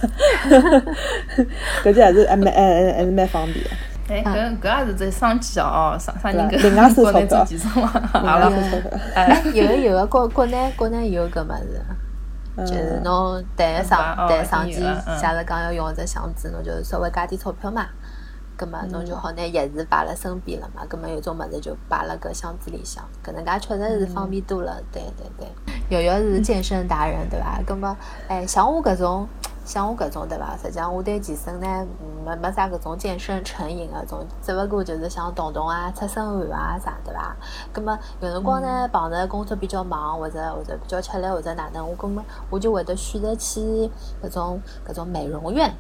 [1.85, 3.71] 搿就还是还蛮还还还是蛮方便个。
[4.07, 11.81] 哎，搿搿也是只商机哦，啥啥人对搿另外收国内钞票做健身房，另阿拉外收钞票哎，有个有个国国内国内有搿物事，
[12.59, 14.81] 就是嗯，侬带上哦带上机，
[15.21, 17.87] 假如讲要用只箱子，侬就稍微加点钞票嘛。
[18.57, 20.83] 葛么侬就好拿钥匙摆辣身边了嘛。
[20.89, 24.81] 葛么有种物事就摆辣搿箱子里向，搿能介确实是方便多了。
[24.93, 25.49] 对对对，
[25.89, 27.61] 瑶瑶是 健身达人对伐？
[27.67, 27.97] 葛么
[28.29, 29.29] 哎，像我搿种。
[29.65, 30.57] 像我搿种对伐？
[30.61, 31.87] 实际上我对健身呢，
[32.25, 37.35] 没没啥搿种健身成瘾个种，只勿过就是想动动啊、出身汗啊啥，对伐？
[37.73, 43.91] 葛末有辰光呢，碰着工作比较忙，或者或者比较吃力，或者哪能，我葛么我就会得选择去
[44.23, 45.75] 搿种搿种美容院。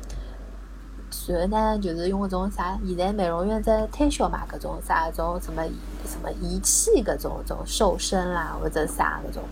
[1.28, 5.62] 然后呢，就是用搿种啥，现在美容院在推销嘛，搿种啥搿种什么
[6.04, 9.42] 什么仪器搿种种瘦身啦，或者啥搿种。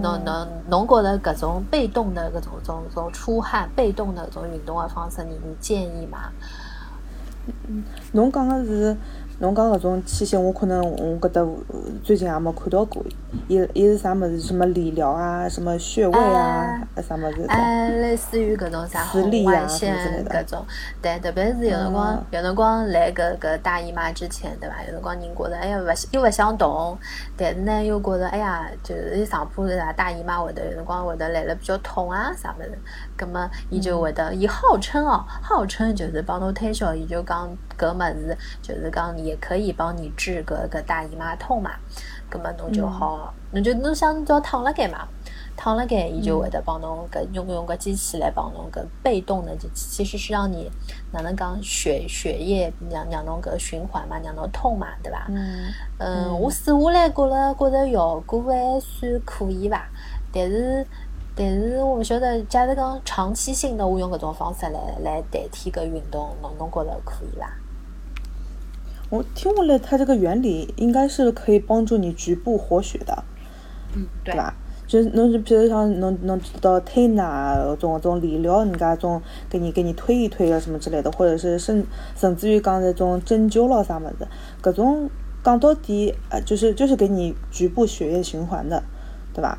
[0.00, 6.30] 侬侬侬觉着搿种被动的搿种种种出汗、被动的搿种运动的方式，你你建议吗？
[8.12, 8.96] 侬讲的是
[9.42, 11.58] 侬讲搿种器械，我可能我搿搭呃
[12.04, 13.02] 最近也没看到过。
[13.48, 14.38] 伊伊是啥物事？
[14.38, 17.44] 什么理疗啊，什么穴位啊，啥物事？
[17.48, 20.64] 哎，类似于搿种啥磁红外线搿种，
[21.02, 24.76] 对，特别是有辰光嗯，有辰光来搿搿大姨妈之前，对伐？
[24.84, 26.96] 有辰光人觉着哎呀勿又勿想动，
[27.36, 32.78] 但是呢又觉着哎呀，就是上铺是啥大姨妈会得有辰光会得来了比较痛啊啥物事，
[33.16, 41.72] 葛么伊就会得伊号称哦，号称就是帮侬推销，伊就讲搿物事就是讲也可以帮你治搿个大姨妈痛嘛，
[42.28, 45.08] 葛么侬就好，侬就侬想只要躺辣盖嘛。
[45.54, 50.68] 躺辣盖，伊就会得帮侬搿用用个机器来帮侬搿被动的，就其实是让你
[51.12, 55.26] 哪能讲血血液让让侬搿循环嘛，让侬痛嘛，对伐？
[55.28, 59.86] 嗯嗯，我试下来觉着觉着效果还算可以伐，
[60.32, 60.86] 但是
[61.36, 67.46] 但是我勿晓得，假如讲长期性的我用搿种方式来来代替搿运动，侬侬觉着可以伐？
[69.12, 73.22] 我听下来，它这个原理应该是可以帮助你局部活血的，
[73.94, 74.54] 嗯，对吧？
[74.86, 79.20] 就是侬就比如像侬侬到推拿种种理疗，人家种
[79.50, 81.84] 给你给你推一推啊什么之类的，或者是甚
[82.16, 84.26] 甚至于讲那种针灸咯啥么子，
[84.62, 85.10] 搿种
[85.44, 88.82] 讲到底，呃，就是就是给你局部血液循环的，
[89.34, 89.58] 对吧？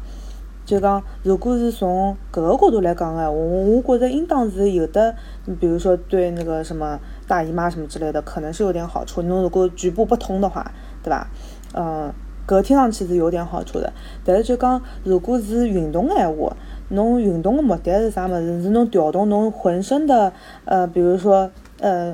[0.65, 5.13] 就讲如果是从搿个角度来讲哎，我我觉着应当是有的，
[5.59, 9.21] 比如说对那个什么大姨妈什么之类的，可能是有点好处。
[9.21, 10.71] 侬如果局部不通的话，
[11.03, 11.27] 对吧？
[11.73, 12.13] 嗯。
[12.45, 13.93] 搿听上去是有点好处的，
[14.25, 16.53] 但是就讲，如果是运动的闲话，
[16.89, 18.61] 侬运动的目的是啥物事？
[18.61, 20.33] 是侬调动侬浑身的，
[20.65, 22.13] 呃，比如说，呃，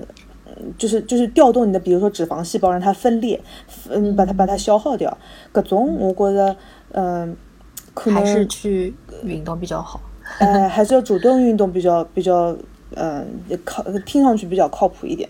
[0.78, 3.42] 就是就是调动你的，比如说脂肪细胞让它分裂，
[3.90, 5.18] 嗯，把它把它消耗掉。
[5.52, 6.56] 搿种我觉得，
[6.92, 7.36] 嗯，
[7.96, 8.94] 可能还是去
[9.24, 10.00] 运动比较好。
[10.38, 12.56] 哎，还是要主动运动比较比较，
[12.96, 13.26] 嗯，
[13.64, 15.30] 靠，听上去比较靠谱一点。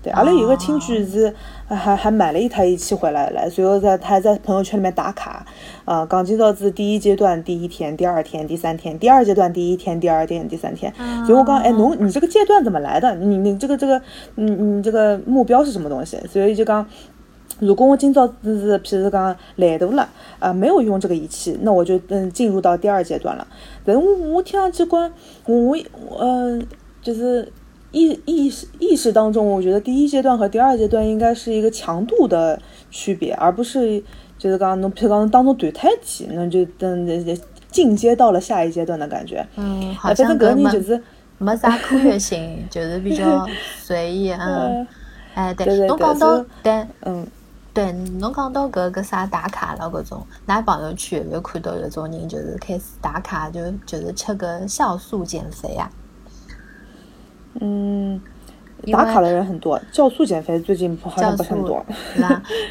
[0.00, 1.34] 对，阿拉有个亲戚是
[1.66, 5.44] 还还买了一台仪器回来了，随后在他还在朋友圈里面打卡，
[5.84, 10.94] 啊，刚今朝是第一阶段第一天、第二天、第三天，第二阶段第一天、第二天、第三天。
[11.26, 13.12] 所以我讲，哎，侬你这个阶段怎么来的？
[13.16, 14.00] 你你这个这个，
[14.36, 16.16] 你你这个目标是什么东西？
[16.30, 16.86] 所以就讲，
[17.58, 23.44] 如果我今朝是是，譬如讲懒惰了，啊，没有用这个仪器，那我就嗯进入到第二阶段了。
[23.84, 25.12] 但我我听上去讲，
[25.46, 26.60] 我我呃
[27.02, 27.50] 就是。
[27.90, 33.98] 意意识意识当中，我觉得第一阶段和第二阶段应该是一个强度的区别，而不是
[34.36, 37.38] 就是刚刚侬譬如讲当中短胎期，那就等
[37.70, 39.42] 进阶到了下一阶段的感觉。
[39.56, 41.02] 嗯，好像搿没就是
[41.38, 43.48] 没啥科学性，就是比较
[43.80, 44.32] 随意。
[44.32, 44.86] 嗯，
[45.32, 47.26] 哎，对，侬讲到对，嗯，
[47.72, 55.90] 对，侬讲到搿个啥打卡了搿种，㑚朋友圈有没有看到有种人就是开始打卡，就就是吃个酵素减肥啊？
[57.60, 58.20] 嗯，
[58.92, 61.84] 打卡的人很多，酵素减肥最近好像不是很多。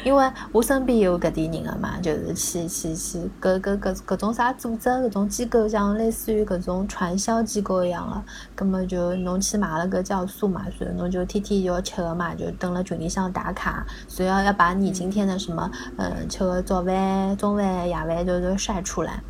[0.04, 8.22] 因为我身边有搿点人个嘛，就是去去去，搿搿搿搿种啥组织、搿种机构，像类似于搿种传销机构一样的，
[8.54, 19.22] 葛么就侬去买了个酵素嘛，所以侬就天天要吃个嘛，就等了群里向打卡，所以要要把你今天的什么，嗯，吃个早饭、中饭、夜饭都都晒出来，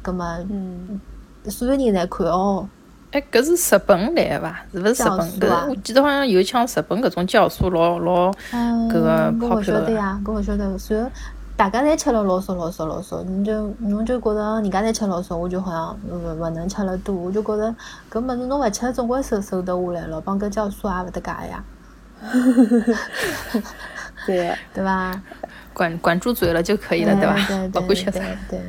[0.00, 0.98] 葛么，嗯，
[1.44, 2.66] 所有人在看哦。
[3.14, 4.60] 哎，搿是日本来个伐？
[4.72, 5.50] 是勿是日本？
[5.50, 9.62] 搿我记得好像有像日本搿种酵素老老搿个跑票的。
[9.62, 10.76] 晓得呀，搿我晓得。
[10.76, 11.00] 所以
[11.56, 17.72] 大家侪吃了老少老少老少，你就侬就觉着人家侪吃老少，我就好像勿勿能吃了多，我就觉着
[18.10, 21.64] 搿物事侬勿吃总归瘦瘦得下来了，帮搿酵素也勿搭界呀。
[24.26, 25.22] 对， 对伐？
[25.72, 27.80] 管管住嘴了就可以了，对伐？
[27.80, 28.20] 勿管吃啥。
[28.50, 28.60] 对。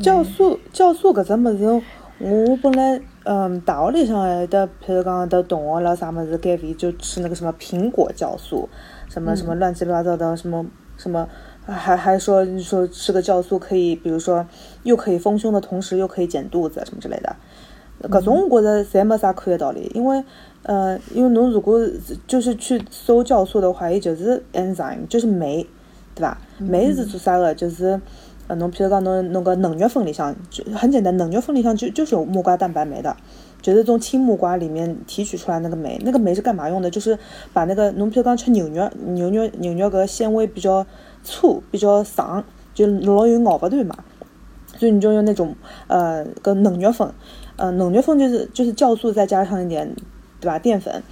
[0.00, 1.84] 酵素酵素搿只物事，
[2.18, 3.00] 我本来。
[3.24, 8.68] 嗯，大学里向还的，譬如讲的同学了啥么子减肥就吃那个什么苹果酵素，
[9.08, 11.28] 什么什么乱七八糟的什么什么，
[11.64, 14.44] 还还说说吃个酵素可以，比如说
[14.82, 17.36] 又可以丰胸的同时又可以减肚子什么之类的，
[18.08, 20.24] 搿种我觉着侪没啥科学道理，因为
[20.64, 21.80] 呃，因为侬如果
[22.26, 25.64] 就是去搜酵素的话，伊就是 enzyme，就是酶，
[26.16, 26.38] 对吧？
[26.58, 27.54] 酶是做啥个？
[27.54, 28.00] 就是。
[28.52, 33.16] 呃，侬譬如讲，侬侬个嫩肉粉里向就很简单，嫩肉粉里向就就是有木瓜蛋白酶的，
[33.62, 36.90] 就是从青木瓜里面提取出来那个酶，那个酶是干嘛用的？
[36.90, 37.18] 就是
[37.54, 40.86] 把那个侬譬如讲吃牛肉，牛肉牛肉个纤维比较
[41.24, 43.96] 粗，比较长，就老有咬不断嘛，
[44.76, 47.10] 所以你就用那种呃个嫩肉粉，
[47.56, 49.90] 呃嫩肉粉就是就是酵素再加上一点
[50.40, 51.02] 对吧淀粉，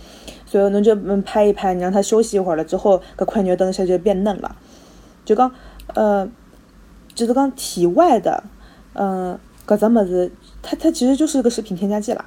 [0.45, 4.55] 所以侬就嗯拍一拍，你让它休息一会儿了之后，搿块肉等一下就变嫩了，
[5.25, 5.51] 就讲
[5.95, 6.29] 呃。
[7.21, 8.43] 就是讲体外的，
[8.95, 12.25] 嗯，搿只物事，它它其实就是一个食品添加剂啦，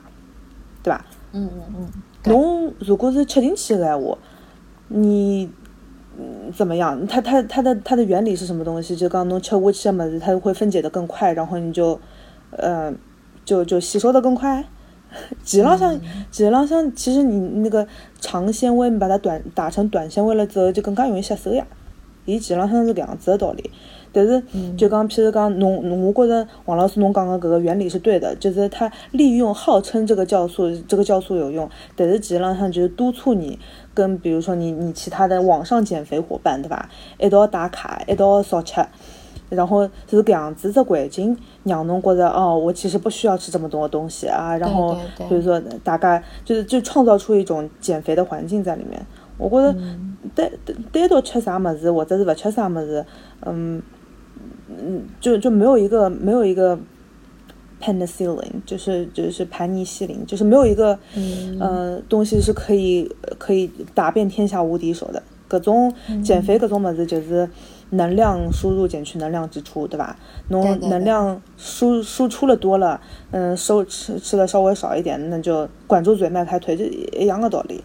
[0.83, 1.03] 对吧？
[1.31, 1.89] 嗯嗯嗯。
[2.25, 4.15] 侬如果是吃进去的闲话，
[4.89, 5.49] 你
[6.15, 7.07] 嗯怎么样？
[7.07, 8.95] 它它它的它的原理是什么东西？
[8.95, 11.99] 就讲侬吃下去的物事，它会分解的更快，然后你就，
[12.51, 12.93] 呃，
[13.43, 14.63] 就就吸收的更快。
[15.43, 15.99] 实浪向，
[16.31, 17.87] 实浪向，其实你那个
[18.21, 21.65] 长纤维，你把它短打成短纤维了之后，就更加容易吸收呀。
[22.25, 23.69] 伊实浪向是搿样子的道理。
[24.13, 24.41] 但是，
[24.77, 33.57] 就讲，譬如讲，侬，我觉着王老师侬讲的搿个原理是对的，就是他利用号称这个酵素，这个酵素有用，但是实际上就是督促你
[33.91, 36.87] 跟比如说你你其他的网上减肥伙伴，对伐？
[37.17, 38.85] 一道打卡，一道少吃，
[39.49, 44.95] 然后是搿样子这环境让侬觉着哦，我其实不需要吃这么多东西啊，然后
[45.27, 49.03] 所以说大概就是就创造出一种减肥的环境在里面。
[49.39, 49.73] 我觉着
[50.35, 53.03] 单单单独吃啥么子，或者是勿吃啥么子，
[53.45, 53.81] 嗯。
[54.81, 56.77] 嗯，就就没有一个没有一个
[57.81, 60.97] penicillin，就是就是盘尼西林，就是没有一个
[61.59, 67.49] 呃东西是可以可以打遍天下无敌手的，各种减肥各种么子就是
[67.91, 70.17] 能量输入减去能量支出，对吧？
[70.47, 72.99] 侬能量输输出了多了，
[73.31, 77.83] 嗯，收吃吃的稍微少一点，那就管住嘴迈开腿，就一样的道理。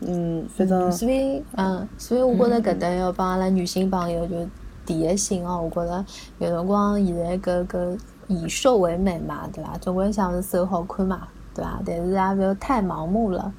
[0.00, 4.36] 嗯，反正所以嗯，所以我觉着搿搭要帮阿拉女性朋友就
[4.86, 6.04] 提个醒哦，我觉着
[6.38, 9.76] 有辰光现在搿搿以瘦为美嘛，对伐？
[9.78, 11.80] 总归想是瘦好看嘛，对伐？
[11.84, 13.52] 但是也勿要太盲目了。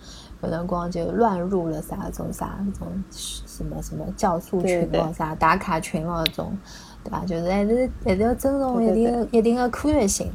[0.44, 6.56] 有辰光就乱入了啥种啥种什么什么酵素群咯，啥打卡群咯，种，
[7.04, 7.24] 对吧？
[7.26, 10.32] 就是还是还是要尊重一定一定的科学性。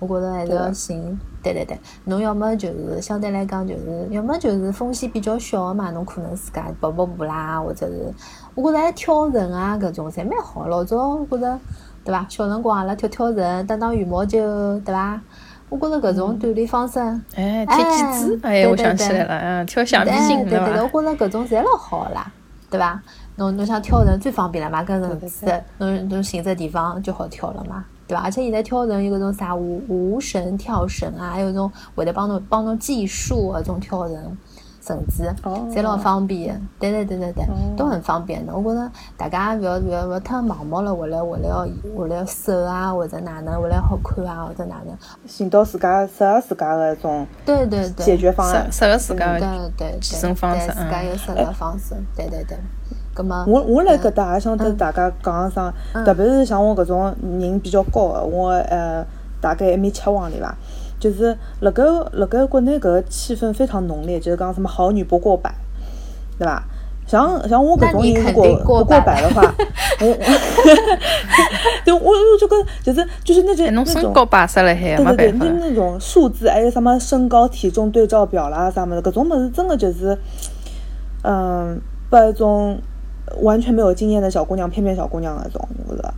[0.00, 1.16] 我觉着还是要寻。
[1.42, 8.12] 对对对，侬要么就是相对来讲就是，要么就是风险比较小的嘛，侬可能自家跑跑步啦，或者是
[8.54, 10.66] 我觉着还跳绳啊，搿种侪蛮好。
[10.66, 11.58] 老早我觉着，
[12.04, 12.26] 对伐？
[12.28, 14.38] 小辰光阿拉跳跳绳，打打羽毛球，
[14.84, 15.18] 对伐？
[15.70, 16.98] 我觉着搿种锻炼方式，
[17.36, 22.30] 哎，踢毽子，哎，我想起来了，嗯，跳橡皮筋，对对对，我觉着搿种侪老好啦，
[22.68, 23.00] 对伐？
[23.36, 28.22] 侬侬想跳绳最方便了嘛，跟绳子，侬侬寻只地方就好跳了嘛，对伐？
[28.24, 34.36] 而且现在跳绳有搿种啥无无绳跳绳啊，还有种会得帮侬帮侬计数搿种跳绳。
[34.82, 35.30] 绳子，
[35.70, 37.44] 侪老方便的，对对对对对，
[37.76, 38.56] 都很方便的。
[38.56, 44.96] 我觉着大家勿要勿要勿要太盲目了，为了为了要为了瘦啊，或者哪能，为了好看啊，或者哪能，
[45.26, 52.56] 寻到自家适合自家的一种对对对解决方案，适合自家的对对健身方式，自家有适合方式，对对对。
[53.14, 55.72] 咁么，我我来搿搭也想跟大家讲一声，
[56.04, 59.04] 特别是像我搿种人比较高的，我呃
[59.40, 60.54] 大概一米七往里伐。
[61.00, 65.50] 就是辣盖辣盖国内搿个气氛非常浓烈，就是讲什么好女不过百，
[66.38, 66.62] 对伐？
[67.06, 69.42] 像像我搿种人如果不过百的话，
[70.00, 70.06] 我，
[71.86, 80.16] 就我我就跟就是就是那种那种身高八十了还对对对，那那种数字还有什么身高体重对照表啦啥么子，搿种物事真的就是，
[81.24, 82.78] 嗯，把一种
[83.42, 86.14] 完全没有经验的小姑娘骗骗小姑娘那种，我觉得，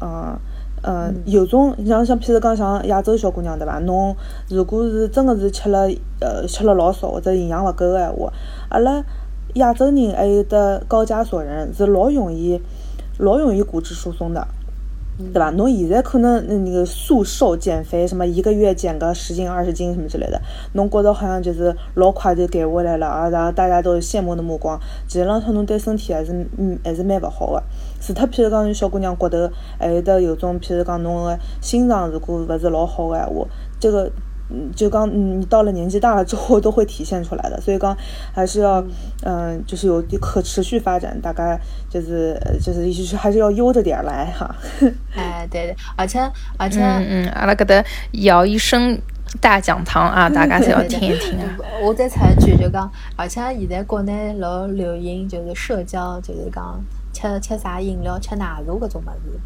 [0.00, 0.38] 嗯。
[0.84, 3.78] 嗯，有种像像譬如讲像亚洲小姑娘对伐？
[3.78, 4.16] 侬
[4.48, 5.88] 如果是真的是吃了
[6.18, 8.32] 呃吃了老少或者营养勿够个闲话，
[8.68, 9.00] 阿拉
[9.54, 12.60] 亚洲人还有得高加索人是老容易
[13.18, 14.44] 老容易骨质疏松的。
[15.18, 15.50] 对吧？
[15.50, 20.40] 侬现在可能那个速瘦减肥，什么一个月减个十斤二十斤什么之类的，
[20.72, 27.62] 侬觉得好像就是老快就减下来了啊，然后大家都羡慕的目光，其实浪向侬对身体还是嗯还是蛮勿好的。
[28.00, 29.48] 除脱譬如讲小姑娘骨头，
[29.78, 33.46] 还有得有种譬如讲侬个心脏如果勿是老好个闲话，
[33.78, 34.10] 这个。
[34.52, 37.96] 嗯，就刚你到了年纪大了之后，都会体现出来的，所以刚
[38.32, 38.84] 还是要，
[39.24, 44.54] 嗯，就是有可持续发展，大概就是就是意思是还是要悠着点来哈。
[45.16, 46.20] 哎，对对，而且
[46.58, 49.00] 而且，嗯嗯，阿拉搿搭姚医生
[49.40, 51.44] 大讲堂啊，大家是要 听一听啊。
[51.82, 56.78] 我再插一句，就讲，而且现在国内老流行就是社交，就是讲
[57.12, 59.40] 吃吃啥饮料，吃奶茶搿种物事。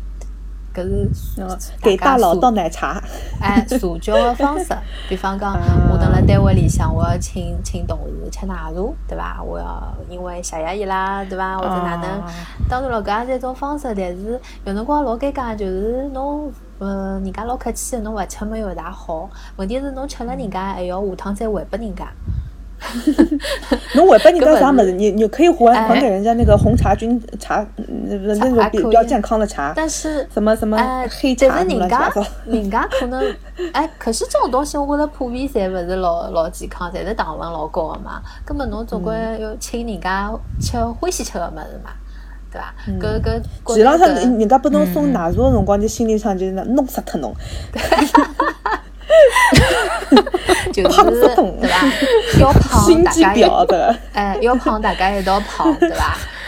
[0.76, 3.02] 搿是给大佬倒奶茶，
[3.40, 4.76] 哎，社交的方式，
[5.08, 5.56] 比方讲，
[5.90, 8.70] 我等辣单位里向，我要请请同事吃奶茶，
[9.08, 9.42] 对伐？
[9.42, 11.56] 我要因为谢谢伊拉，对伐？
[11.56, 12.22] 或者哪能？
[12.68, 19.30] 当然了，搿也是一种方式，但是有辰光老尴尬，就是侬，嗯，人家老客气，侬勿吃没有大好。
[19.56, 22.06] 问题是侬吃了，人家还要下趟再还拨人家。
[23.94, 24.92] 侬还拨人家啥么子？
[24.92, 29.72] 你你可以还还给人家那个红茶菌茶，那那种比较健康的茶。
[29.74, 30.76] 但是什么什么
[31.20, 32.12] 黑茶什么家
[32.44, 33.22] 人家可能
[33.72, 38.20] 哎，可是这种东西我觉得普遍侪勿是老老健康，侪是糖分老高的嘛。
[38.44, 41.90] 根本侬总归要请人家吃欢喜吃的么子嘛，
[42.52, 42.74] 对伐？
[43.00, 47.34] 搿搿前浪向人家拨侬送奶茶的辰光，就心里上就是弄死脱侬。
[50.72, 51.02] 就是
[51.60, 51.76] 对吧？
[52.40, 53.40] 要胖大家一，
[54.12, 55.88] 哎，要胖大家一道胖，对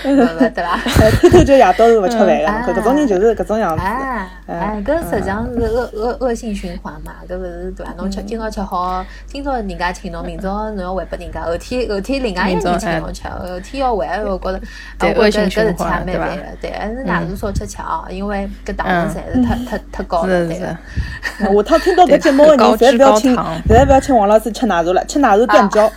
[0.02, 0.80] 对吧？
[1.20, 3.82] 偷偷就夜到是勿吃饭的，搿种人就是搿种样子。
[3.82, 7.92] 哎，哎，搿实际上是恶恶恶性循环嘛，搿勿是对伐？
[7.96, 14.60] 侬吃今朝吃好，今朝人家请侬，明朝侬要还拨人家，后天后天另外一个人请侬吃，后天要还，我觉着，
[14.98, 16.28] 对恶性循环，对伐？
[16.60, 20.66] 对，还是奶茶少吃吃哦，因为搿糖分实在是太太太高了，对个。
[20.66, 25.90] 下趟听到搿节目的人，侪不要请，侪不要请王老师吃奶茶了，吃奶茶断交。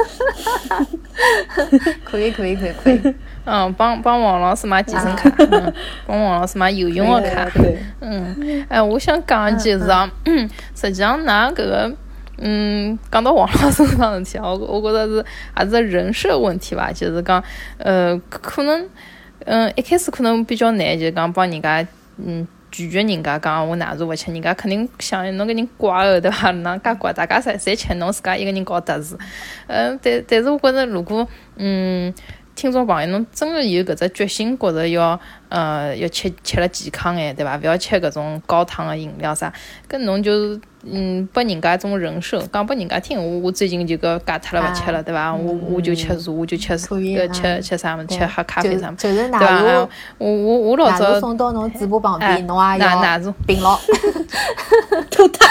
[2.03, 3.15] 可以可以可以可以。
[3.53, 5.29] 嗯，帮帮王老师买健身卡，
[6.07, 7.45] 帮王老师买游泳的卡。
[7.99, 9.85] 嗯，哎，我想讲就是，
[10.73, 11.93] 实际上拿搿个，
[12.37, 17.43] 嗯，讲到王老师桩事体啊，我我觉着是还是人设问题吧，就是讲，
[17.77, 18.87] 呃，可能，
[19.43, 21.85] 嗯，一开始可能比较难，就是讲帮人家，
[22.25, 26.51] 嗯，拒绝人家讲我奶茶勿吃，人家肯定想侬搿人怪个对伐？
[26.51, 27.11] 哪介怪？
[27.11, 29.17] 大家侪侪吃，侬自家一个人搞特事。
[29.67, 32.13] 嗯，但但是我觉着如果，嗯。
[32.61, 37.57] 听众朋友，侬真个有搿只决心，觉着要呃要吃吃了健康眼，对伐？
[37.57, 39.51] 勿要吃搿种高糖个饮料啥，
[39.89, 43.17] 搿侬就是嗯拨人家一种人设，讲拨人家听。
[43.17, 45.33] 我我最近就搿戒脱了，勿吃了，对伐？
[45.33, 49.87] 我我就吃茶，我就吃搿吃吃啥物事，吃喝咖啡啥物事，对伐？
[50.17, 53.79] 我我我老早送到侬嘴巴旁边，侬也要奶茶冰牢，
[55.09, 55.47] 吐它。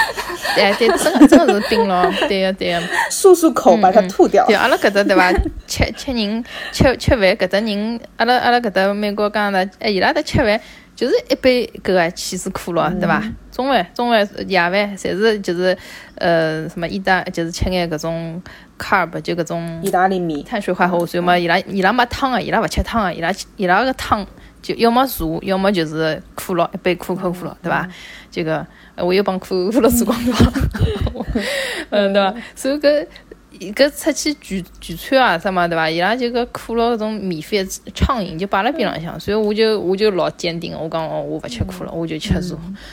[0.57, 2.81] 哎，对，真个真个是冰牢，对个对个。
[3.11, 4.45] 漱漱口，把它吐掉。
[4.47, 5.33] 对，阿拉搿搭对伐？
[5.68, 10.61] 吃吃人吃吃饭，搿搭人，阿拉阿拉搿搭美国讲的，哎，伊拉搭吃饭。
[11.01, 13.24] 就是一杯搿个起司可乐，对伐？
[13.51, 15.74] 中饭、中饭、夜饭，侪是就是
[16.16, 18.42] 呃什么意大，就是吃眼搿种
[18.78, 21.07] carb，就搿种意大利面、碳水化合物。
[21.07, 24.26] 所以嘛，伊拉伊拉没汤个，伊拉勿吃汤个，伊拉伊拉个汤
[24.61, 27.88] 就要么茶，要么就是可乐，一杯可口可乐，对伐？
[28.30, 31.24] 这个我又帮可口可乐做广告，
[31.88, 32.34] 嗯，对伐？
[32.55, 33.07] 所以搿。
[33.61, 35.89] 搿出去聚聚餐啊什么对伐？
[35.89, 37.63] 伊拉就搿可乐搿种免费
[37.95, 42.41] 畅饮就摆辣边浪向，所以我就我就老坚定，我讲哦，我勿吃可乐，我就吃茶，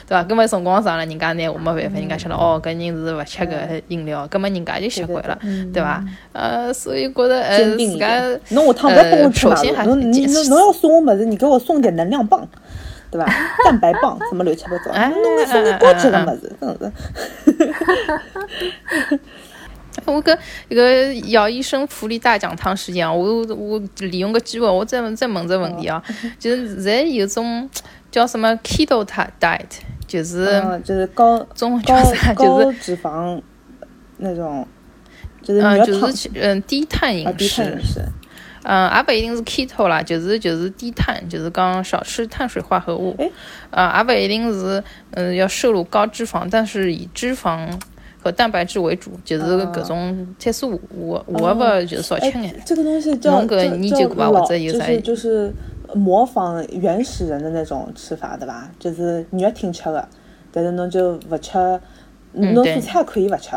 [0.06, 0.24] 对伐？
[0.26, 5.40] 搿么辰光长了，人家拿我没办法，人家晓得哦，搿人是勿吃搿饮料，搿么人家就习惯了，
[5.74, 6.04] 对伐？
[6.34, 9.56] 呃，所以觉得呃自家侬下趟再帮我吃嘛，
[9.86, 12.46] 侬侬侬要送我物事，你给我送点能量棒，
[13.10, 13.26] 对吧？
[13.64, 16.92] 蛋白棒什么乱七八糟，侬送点高级的物事，真
[19.08, 19.20] 是。
[20.06, 20.38] 我跟
[20.70, 26.02] 一个姚医生福利大讲堂时间，我我利用个机会，我再再问这问题啊，
[26.40, 27.70] 就是现在有种
[28.12, 29.64] 叫什么 keto diet，
[30.08, 32.34] 就是就是高中文叫啥？
[32.34, 33.42] 就是脂肪
[34.18, 34.66] 那种，
[35.42, 37.80] 就是嗯，就是嗯低碳饮食，
[38.64, 43.16] 嗯，也不一定是 keto 啦，就是就是低碳，就是讲少吃碳水化合物，
[43.72, 47.68] 啊，也不一定是嗯要摄入高脂肪，但是以脂肪。
[48.36, 52.54] 蛋白质为主，就是各种菜蔬，我我不就是少吃眼。
[52.66, 55.54] 这个东西叫叫老，就是就是
[55.96, 58.70] 模仿原始人的那种吃法，对吧？
[58.78, 60.06] 就是肉挺吃的，
[60.52, 61.58] 但是侬就不吃，
[62.34, 63.52] 侬蔬菜可以不吃，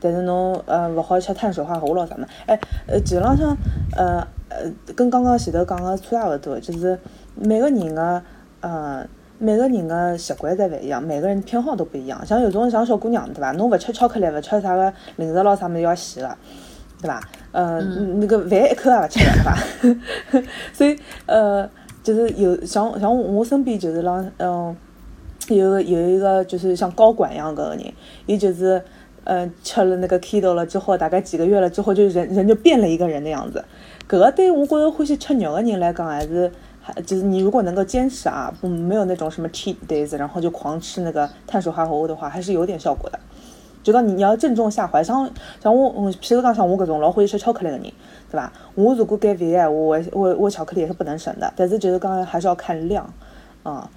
[0.00, 2.26] 但是侬呃不好吃碳水化合物咯啥么？
[2.46, 3.56] 哎呃，基本上像
[3.94, 6.98] 呃呃跟刚刚前头讲的差勿多，就是
[7.34, 8.22] 每个人的
[8.60, 9.06] 呃。
[9.44, 12.24] 每个人的习惯侪勿一样，每个人偏好都不一样。
[12.24, 13.52] 像有种像小姑娘，对伐？
[13.52, 16.36] 侬勿吃巧克力，勿吃啥个零食咯，啥物事要死了，
[17.02, 17.20] 对伐？
[17.52, 20.48] 呃，那个饭一口也勿吃了，对伐？
[20.72, 21.68] 所以呃，
[22.02, 24.74] 就是有像像我身边就是让嗯，
[25.48, 27.92] 有有一个就是像高管一样个人，
[28.24, 28.80] 伊就是
[29.24, 33.62] 嗯吃了那个 keto 了之后，大概几个月了之后，就人人就变了一个人的样子。
[34.08, 36.50] 搿个对我觉着欢喜吃肉的人来讲还是。
[37.06, 43.18] 就是你如果能够坚持啊，不没有那种什么 cheat days，然后就狂吃那个碳水化合物的话，还是有点效果的。
[43.82, 45.28] 就讲你你要正中下怀，像
[45.62, 47.82] 像我，嗯，譬如讲像我这种老欢喜吃巧克力的人，
[48.30, 48.52] 对吧？
[48.74, 51.52] 我如果减肥的话，我我我巧克力也是不能省的。
[51.56, 53.08] 但是就是讲还是要看量，
[53.62, 53.90] 啊，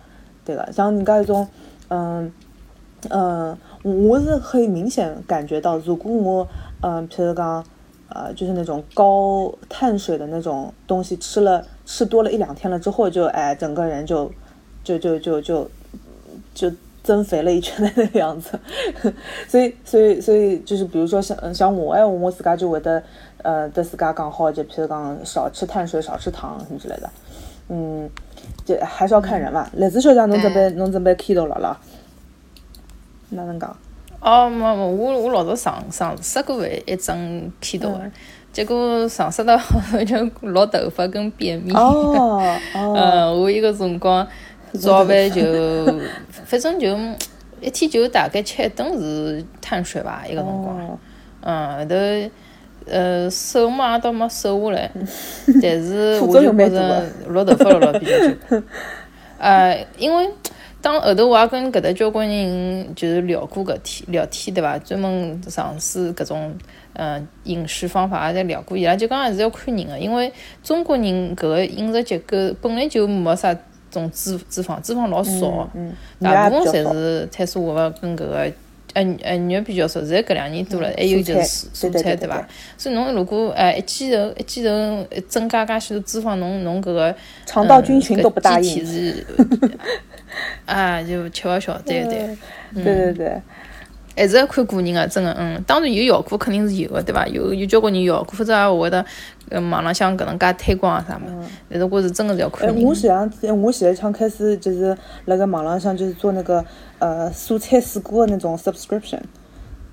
[0.46, 0.70] 对个。
[0.72, 1.48] 像你搿种，
[1.90, 2.32] 嗯
[3.10, 6.48] 嗯，我是可以明显感觉到，如果我，
[6.82, 7.64] 嗯，譬如讲。
[8.10, 14.32] 呃，就是那种高碳水的那种东西，吃了吃多了一两天了之后，就哎，整个人就
[14.84, 15.70] 就就就就
[16.54, 16.72] 就
[17.04, 18.58] 增肥了一圈的那个样子。
[19.48, 23.02] 所以，所以，所以就是，比如说像像我哎，我自家就会得
[23.44, 27.10] 呃，得自家讲好，就譬如讲少吃碳水，少吃糖什么之类的。
[27.70, 28.10] 嗯，
[28.66, 29.70] 就还是要看人嘛。
[29.74, 31.78] 栗子小姐，侬准备侬准备 keto 了了？
[33.30, 33.76] 哪能讲？
[34.20, 38.12] 哦，没没，我我老早尝尝试过一种 keto 的，
[38.52, 39.56] 结果尝试到
[40.06, 41.72] 就落头发跟便秘。
[41.74, 42.96] 哦哦。
[42.98, 44.28] 嗯， 我一个辰光
[44.74, 45.86] 早饭就，
[46.46, 46.98] 反正就
[47.62, 51.00] 一天就大概吃一顿是碳水吧，一个辰光。
[51.42, 51.96] 嗯，后头
[52.88, 54.92] 呃瘦嘛也倒没瘦下来，
[55.62, 58.64] 但是我就觉着落头发落了比较久。
[59.38, 60.28] 呃，因为。
[60.80, 64.78] 当后头我也跟搿搭交关人就是聊过搿天聊天对伐？
[64.80, 66.56] 专门尝试搿种
[66.94, 70.32] 嗯饮食方法也在聊过，伊拉就讲还是要看人个，因为
[70.64, 73.56] 中国人搿个饮食结构本来就没啥
[73.90, 75.68] 种脂脂肪，脂肪老少，
[76.20, 78.52] 大部分侪是碳水化合物跟搿个
[78.94, 82.48] 呃呃肉比较少，现在搿两年多了，还有就是蔬菜对伐？
[82.78, 87.16] 所以侬如果呃一记头一记头增加介许多脂肪，侬侬搿个
[87.46, 88.86] 肠道菌群都不答应。
[90.68, 92.38] 啊，就吃勿消，对对，
[92.76, 93.42] 对对对，
[94.16, 97.26] 还是要看个人个，真个，嗯，当然有效果肯定是有个，对伐？
[97.28, 99.04] 有有交关人效果，否则也勿会得，
[99.50, 101.26] 呃，网浪向搿能介推广啊啥么？
[101.70, 102.84] 但是我是真个是要看人。
[102.84, 104.96] 我实际上，我现在想开始就是
[105.26, 106.64] 辣盖网浪向就是做那个
[107.00, 109.22] 呃蔬菜水果个那种 subscription，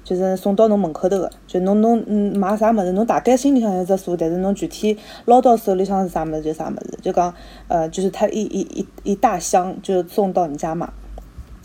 [0.05, 7.35] 就是送到侬门口头个，就侬侬嗯买啥物事，侬大概心里向有只数，但是侬具体捞到手里向是啥物事就啥物事，就讲
[7.69, 10.93] 呃，就是他一一一一大箱就送到你家嘛，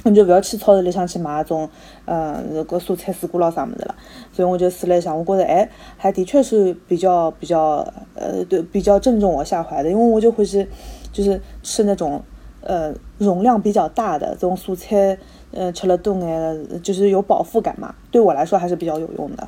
[0.06, 1.70] 你就勿要去超市里向去买那种
[2.06, 3.94] 呃那个蔬菜水果捞啥物事了。
[4.32, 7.86] 所以我就试了一下，我觉得哎，还的确是比较比较
[8.16, 10.66] 呃对比较正中我下怀的，因为我就会是
[11.12, 12.24] 就是吃那种
[12.62, 15.18] 呃容量比较大的这种蔬菜。
[15.52, 19.48] 呃，吃了多眼，就是有饱腹感嘛，对我来说还是比较有用的，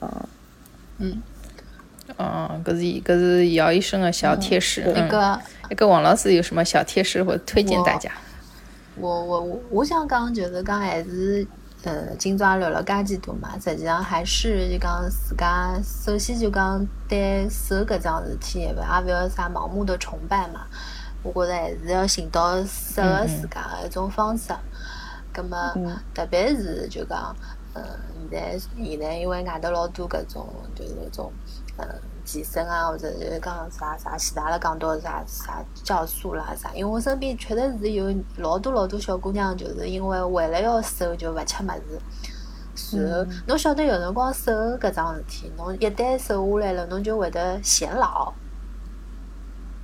[0.00, 0.10] 嗯，
[0.98, 1.22] 嗯，
[2.16, 8.10] 哦，搿是搿是姚医生的小贴士，那个那个王老师有什么小贴士或推荐大家？
[8.98, 11.46] 我我我我想讲就是讲还是，
[11.84, 20.62] 呃，今朝聊了介几多嘛，实际上还是就讲自家首先就讲对瘦搿桩事体，也勿也勿要啥盲目的崇拜嘛，
[21.22, 24.50] 我觉着还是要寻到适合自家的一种方式。
[25.36, 27.36] 葛么，特别是就讲，
[27.74, 27.82] 嗯，
[28.30, 31.30] 现在现在因为外头老多搿种就是那种，
[31.76, 31.86] 嗯，
[32.24, 41.70] 健身啊，或者就是讲啥啥其他的讲到啥啥酵素啦啥，因为我身边确实是有老多老多小姑娘，就是因为为了要瘦就勿吃物
[42.74, 48.32] 事，然后侬晓得有辰光瘦搿桩事体，侬一旦瘦下来了，侬就会得显老，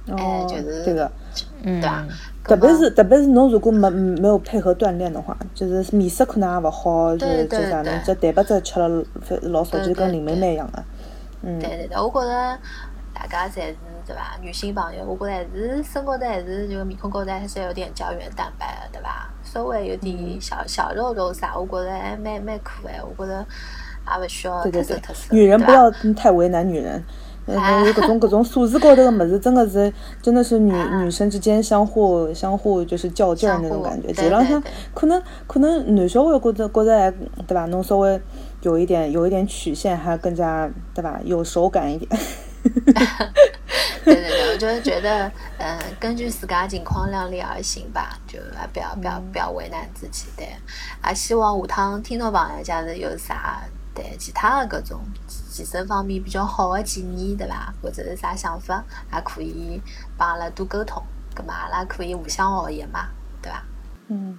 [0.09, 1.11] 哎，就是这个，
[1.63, 2.07] 对吧？
[2.45, 9.05] 特别是特别是侬如果没没有配合锻炼的话，就是面色可能也勿好，就就啥侬这蛋白质吃了
[9.43, 10.85] 老少，就跟林妹妹一样的。
[11.43, 11.59] 嗯。
[11.61, 12.59] 对对对，我觉着
[13.15, 13.77] 大家侪是
[14.07, 14.37] 对伐？
[14.41, 19.29] 女性朋友，我觉着还是身高头还是就面孔高头还是有点胶原蛋白的，对伐？
[19.45, 23.01] 稍微有点小小肉肉啥，我觉着还蛮蛮可爱。
[23.03, 23.47] 我觉着
[24.09, 25.29] 也勿需要特色特色。
[25.31, 27.03] 女人不要太为难女人。
[27.57, 34.09] 嗯，有各种各种数字高头的么子，真的是真的是女女生之间相互相互就是较劲儿那种感觉。
[34.09, 34.63] 实际上，
[34.95, 37.11] 可能可能男小孩觉着觉着还
[37.47, 37.67] 对吧？
[37.67, 38.21] 侬稍微
[38.63, 41.21] 有一点有一点曲线，还更加对吧？
[41.25, 42.11] 有手感一点。
[44.05, 48.39] 对对对，我就是觉得，嗯，根据自家情况量力而行吧，就
[48.73, 50.27] 不要不要不要为难自己。
[50.37, 50.47] 对，
[51.01, 53.63] 啊，希望下趟听众朋友假如有啥。
[53.95, 54.99] 对其他的各种
[55.53, 57.73] 健身方面比较好的建议，对伐？
[57.83, 58.83] 或者是啥想法，
[59.13, 59.79] 也可以
[60.17, 61.03] 帮阿拉多沟通，
[61.37, 63.09] 咁嘛阿拉可以互相学习嘛，
[63.43, 63.63] 对伐？
[64.09, 64.39] 嗯，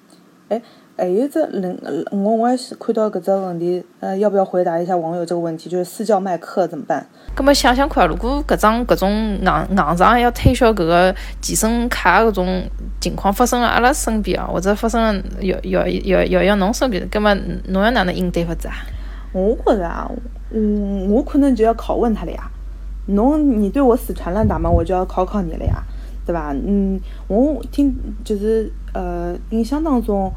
[0.50, 0.62] 哎，
[0.98, 1.80] 还有只另，
[2.12, 5.70] 我我也是看到搿只问题，呃，要不要回答一下网友这个问题？
[5.70, 7.06] 就是私教卖课怎么办？
[7.36, 12.64] 咁么想想看，如果搿种搿种硬硬上要推销搿个健身卡搿种
[13.00, 17.34] 情况发生了阿拉身边啊，或者发生了要要要要要侬身边，咁么
[17.70, 18.76] 侬要哪能应对法子啊？
[19.32, 20.08] 我觉着啊，
[20.54, 22.50] 嗯，我可能就要拷问他了呀。
[23.08, 25.84] 侬，你对我死缠烂打嘛，我就要考考你了呀，
[26.26, 26.54] 对吧？
[26.54, 26.98] 嗯，
[27.28, 27.94] 我听
[28.24, 30.32] 就是呃，印象当中，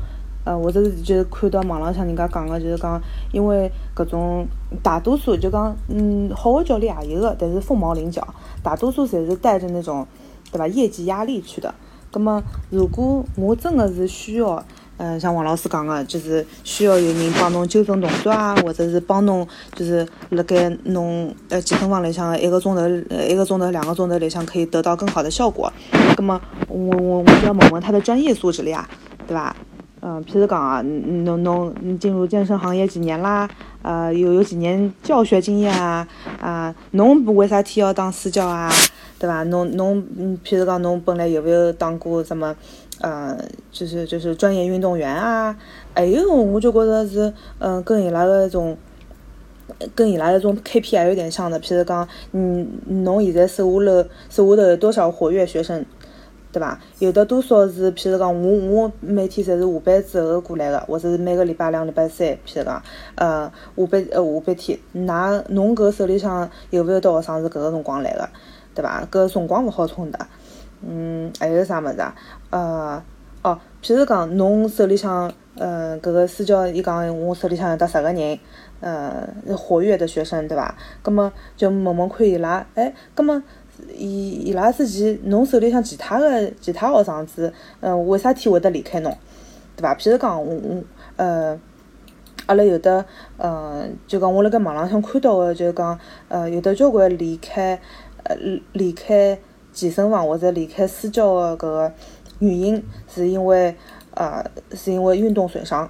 [0.44, 3.00] 呃，或者是就是看到网浪向人家讲个，就是讲，
[3.30, 4.44] 因为搿种
[4.82, 8.26] 大多数就讲，嗯，好的教练也有个，但是凤毛麟角，
[8.64, 10.04] 大多数侪是带着那种，
[10.50, 10.66] 对吧？
[10.66, 11.72] 业绩压力去的。
[12.10, 14.64] 葛么，如果我真的是需要。
[14.98, 22.80] 嗯，像王老师讲的，就是需要有人帮侬纠正动作啊，或者是帮侬，就是辣盖侬呃健身房里向一个钟头
[23.10, 25.70] 呃、一个钟头、两个钟头里向可以得到更好的效果。
[26.16, 28.88] 那么我我我就要问问他的专业素质了呀，
[29.26, 29.54] 对吧？
[30.00, 33.48] 嗯，譬如讲啊，侬侬你进入健身行业几年啦？
[33.82, 36.06] 呃，有有几年教学经验啊？
[36.40, 38.70] 啊，侬为啥体要当私教啊？
[39.18, 39.42] 对吧？
[39.44, 42.54] 侬侬嗯，譬如讲侬本来有没有当过什么？
[43.00, 43.38] 呃，
[43.70, 45.54] 就是就是专业运动员啊，
[45.94, 48.76] 还有我就觉得是，嗯，跟伊拉个种，
[49.94, 51.60] 跟伊拉那种 KPI 有点像的。
[51.60, 52.66] 譬如讲，嗯，
[53.04, 55.84] 侬现在手下头手下头有多少活跃学生，
[56.50, 56.80] 对吧？
[56.98, 62.82] 有的多少是，譬如讲，我我每天侪是下班之后过来的，或者是每个礼拜两、礼拜三，譬如讲，
[63.16, 68.26] 呃，下班呃下班天，那侬搿手里向有没有到学生是搿个辰光来的，
[68.74, 69.06] 对吧？
[69.12, 70.26] 搿辰光勿好冲的。
[70.82, 72.14] 嗯，还有啥物事啊？
[72.50, 73.02] 呃，
[73.42, 78.38] 哦，譬如讲，侬手里向，呃，搿个私教，伊讲我手里向有得十个人，
[78.80, 80.74] 呃，活跃的学生，对伐？
[81.02, 83.42] 葛么就问问看伊拉，哎，葛么
[83.94, 89.16] 伊伊拉之前，侬手里向其他的其他学生子，嗯，为啥体会得离开侬，
[89.76, 89.94] 对伐？
[89.94, 90.82] 譬如讲，我我
[91.16, 91.58] 呃，
[92.46, 93.04] 阿拉有的，
[93.38, 95.98] 呃，就讲我辣盖网浪向看到的，就讲，
[96.28, 97.80] 呃，有的交关离开，
[98.24, 98.36] 呃，
[98.72, 99.38] 离开。
[99.76, 101.92] 健身房或者离开私教的搿个
[102.38, 102.82] 原因，
[103.14, 103.76] 是因为
[104.14, 105.86] 呃，是因为运动损伤，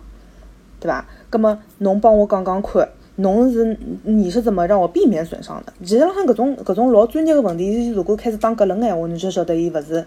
[0.80, 1.06] 对伐？
[1.30, 5.72] 葛么侬帮我讲讲看，侬是你是怎么让我避免损伤的？
[5.84, 10.04] 其实浪搿种搿种老专业的问题，如果开始当搿能闲话，侬就晓得伊勿是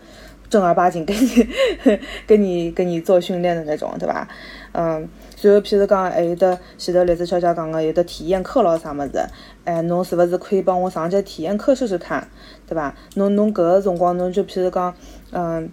[0.49, 1.47] 正儿八经跟你
[2.27, 4.27] 跟你跟你做训练的那种，对吧？
[4.73, 5.07] 嗯，
[5.41, 9.25] 然后譬如讲还有的前头栗子小姐讲个有的体验课咯啥物事，
[9.63, 12.27] 哎，侬是勿是可以帮我上节体验课试试看，
[12.69, 12.95] 对吧？
[13.15, 14.93] 侬侬搿个辰光侬就譬如讲，
[15.31, 15.67] 嗯，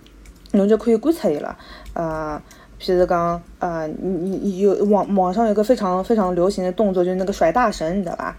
[0.52, 1.54] 侬就可以观察伊了，
[1.92, 2.42] 呃。
[2.78, 8.36] 譬如讲，呃，你你有网网上有个非常非常流行的动作，就是那个甩大绳，你知道吧？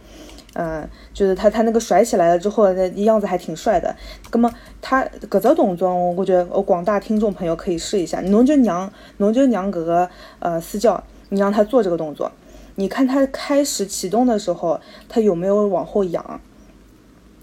[0.53, 3.95] 嗯，就是他他那个甩起来了之后，那样子还挺帅的。
[4.32, 4.47] 那么
[4.80, 8.22] 他搿只动作，我觉得我广大听众朋友可以试一下。
[8.22, 8.88] 侬就让
[9.18, 12.32] 侬就让搿个呃私教，你让他做这个动作，
[12.76, 14.80] 你看他开始启动的时候，
[15.10, 16.39] 他有没有往后仰？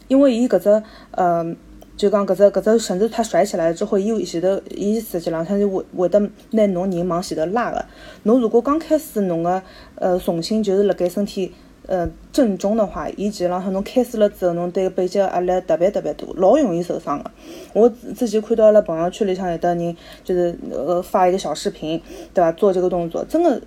[0.08, 0.82] 因为伊搿只
[1.12, 1.54] 呃。
[1.96, 6.18] 就讲搿只搿只绳子，它甩起来之后，伊前头伊实际浪向就会会得
[6.50, 7.86] 拿侬人往前头拉个。
[8.24, 9.62] 侬如果刚开始侬个
[9.94, 11.54] 呃重心就是辣盖身体
[11.86, 17.30] 呃正中的话，伊其实浪向侬开始了之后，侬对背脊压力特别特别大，老容易受伤个。
[17.72, 22.02] 我之前看到了朋友圈里向有的人就是呃发一个小视频，
[22.34, 22.50] 对吧？
[22.50, 23.62] 做这个动作，真的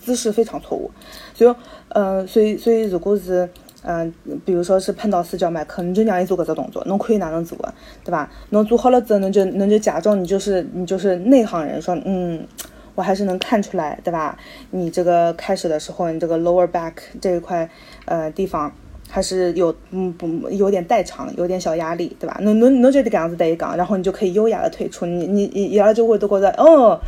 [0.00, 0.88] 姿势非常错误。
[1.34, 1.54] 所以
[1.88, 3.50] 呃，所以所以如果是。
[3.84, 4.12] 嗯，
[4.44, 7.72] 比如说是碰到四角麦克，你就让伊做搿只动作，侬可以哪能做啊？
[8.02, 8.30] 对吧？
[8.50, 12.46] 侬做好了之后，侬就侬就假装你就是你就是内行人，说嗯，
[12.94, 14.36] 我还是能看出来，对吧？
[14.70, 17.68] 你这个开始的时候，你这个 lower back 这一块
[18.06, 18.72] 呃地方。
[19.10, 22.36] 还是有嗯不有点代偿，有点小压力，对吧？
[22.40, 27.00] 侬侬侬就得搿样子一讲，然后你就可以优雅的退出，你你你伊拉就会都觉得哦，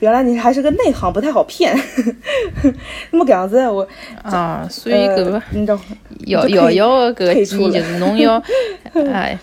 [0.00, 1.76] 原来你还是个内行，不太好骗。
[3.10, 3.86] 那么搿样子我
[4.22, 5.42] 啊，所以搿个
[6.26, 8.42] 要要要搿个建议就是侬要
[8.94, 9.38] 哎。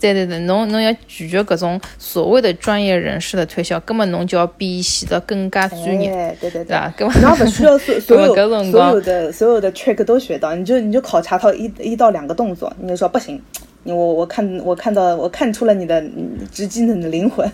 [0.00, 6.64] 对对对，侬侬要拒绝各种所谓的专业人士的推销，根本侬就要比显得更加专业，对对？
[6.96, 8.34] 根本不需要所 所有
[8.64, 13.40] 所有的所有的 trick 都学到，你就你就考察到一一到两个动作，你就说不行，
[13.84, 16.02] 我我看我看到我看出了你的
[16.50, 17.52] 直击你的灵魂，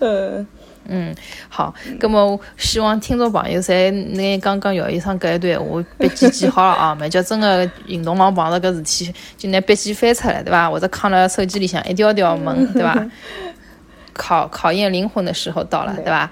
[0.00, 0.44] 呃。
[0.88, 1.14] 嗯，
[1.48, 10.70] 好，那么希望听众朋友侪拿刚刚姚医生搿一段话笔记记好了啊，万叫真的运动房碰着搿事体，就拿笔记翻出来，对伐？
[10.70, 13.06] 或者扛辣手机里向一条条问，对伐？
[14.12, 16.30] 考考验灵魂的时候到了，对伐？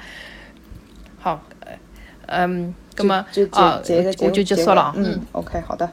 [1.20, 1.42] 好，
[2.26, 3.14] 嗯，那么
[3.50, 3.80] 啊，
[4.20, 5.90] 我就结束了，嗯，OK，好的。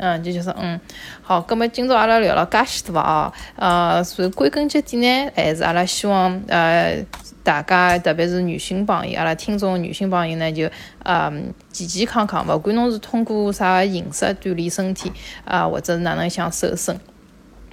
[0.00, 0.80] 嗯，就就是嗯，
[1.22, 7.04] 好，葛么今朝阿拉聊了介许多啊，呃，所以归根结底呢，还是阿拉希望呃
[7.48, 10.68] 大家，特别是女性朋友，阿拉听众女性朋友呢，就
[11.04, 15.10] 嗯健健康康，勿管侬是通过啥形式锻炼身体
[15.46, 16.94] 啊，或者哪能想瘦身，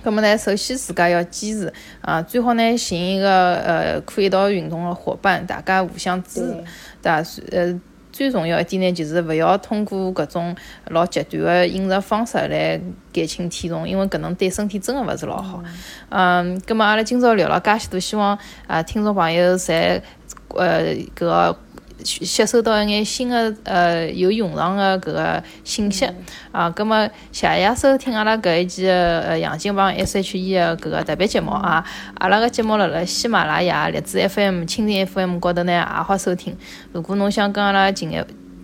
[0.04, 6.64] 那么呢，首先自家要坚持啊，最好呢寻一个呃可以一道运动的伙伴，大家互相支持，
[7.02, 7.24] 对伐？
[7.52, 7.82] 呃。
[8.16, 10.56] 最重要一点呢，就是勿要通过搿种
[10.88, 12.80] 老极端的饮食方式来
[13.12, 15.62] 减轻体重，因为搿能对身体真的勿是老好。
[16.08, 20.02] 嗯，葛末阿拉今朝聊了介许多，希望啊听众朋友侪
[20.48, 21.58] 呃搿个。
[22.04, 26.08] 吸收到一眼新的呃有用场的搿个信息
[26.52, 31.84] 啊，葛末谢谢收听阿拉搿一期呃杨金榜 S H E 的搿个特别节目啊，
[32.16, 36.56] 阿拉个节目辣辣喜马拉雅、荔枝 F M、蜻蜓 F M 高头呢也好收听。
[36.92, 38.18] 如果侬想跟阿拉进一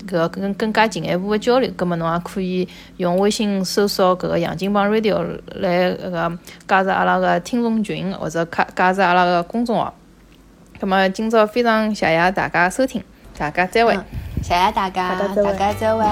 [0.07, 2.67] 搿个更更加进一步的交流，葛末侬也可以
[2.97, 9.93] 用微信搜索搿个杨金榜 Radio 来搿个加入阿拉个听众群，或者加加入阿拉个公众号。
[10.79, 13.01] 葛末今朝非常谢谢大家收听。
[13.38, 13.93] 大家再会。
[14.41, 16.03] 谢谢大家大家再会。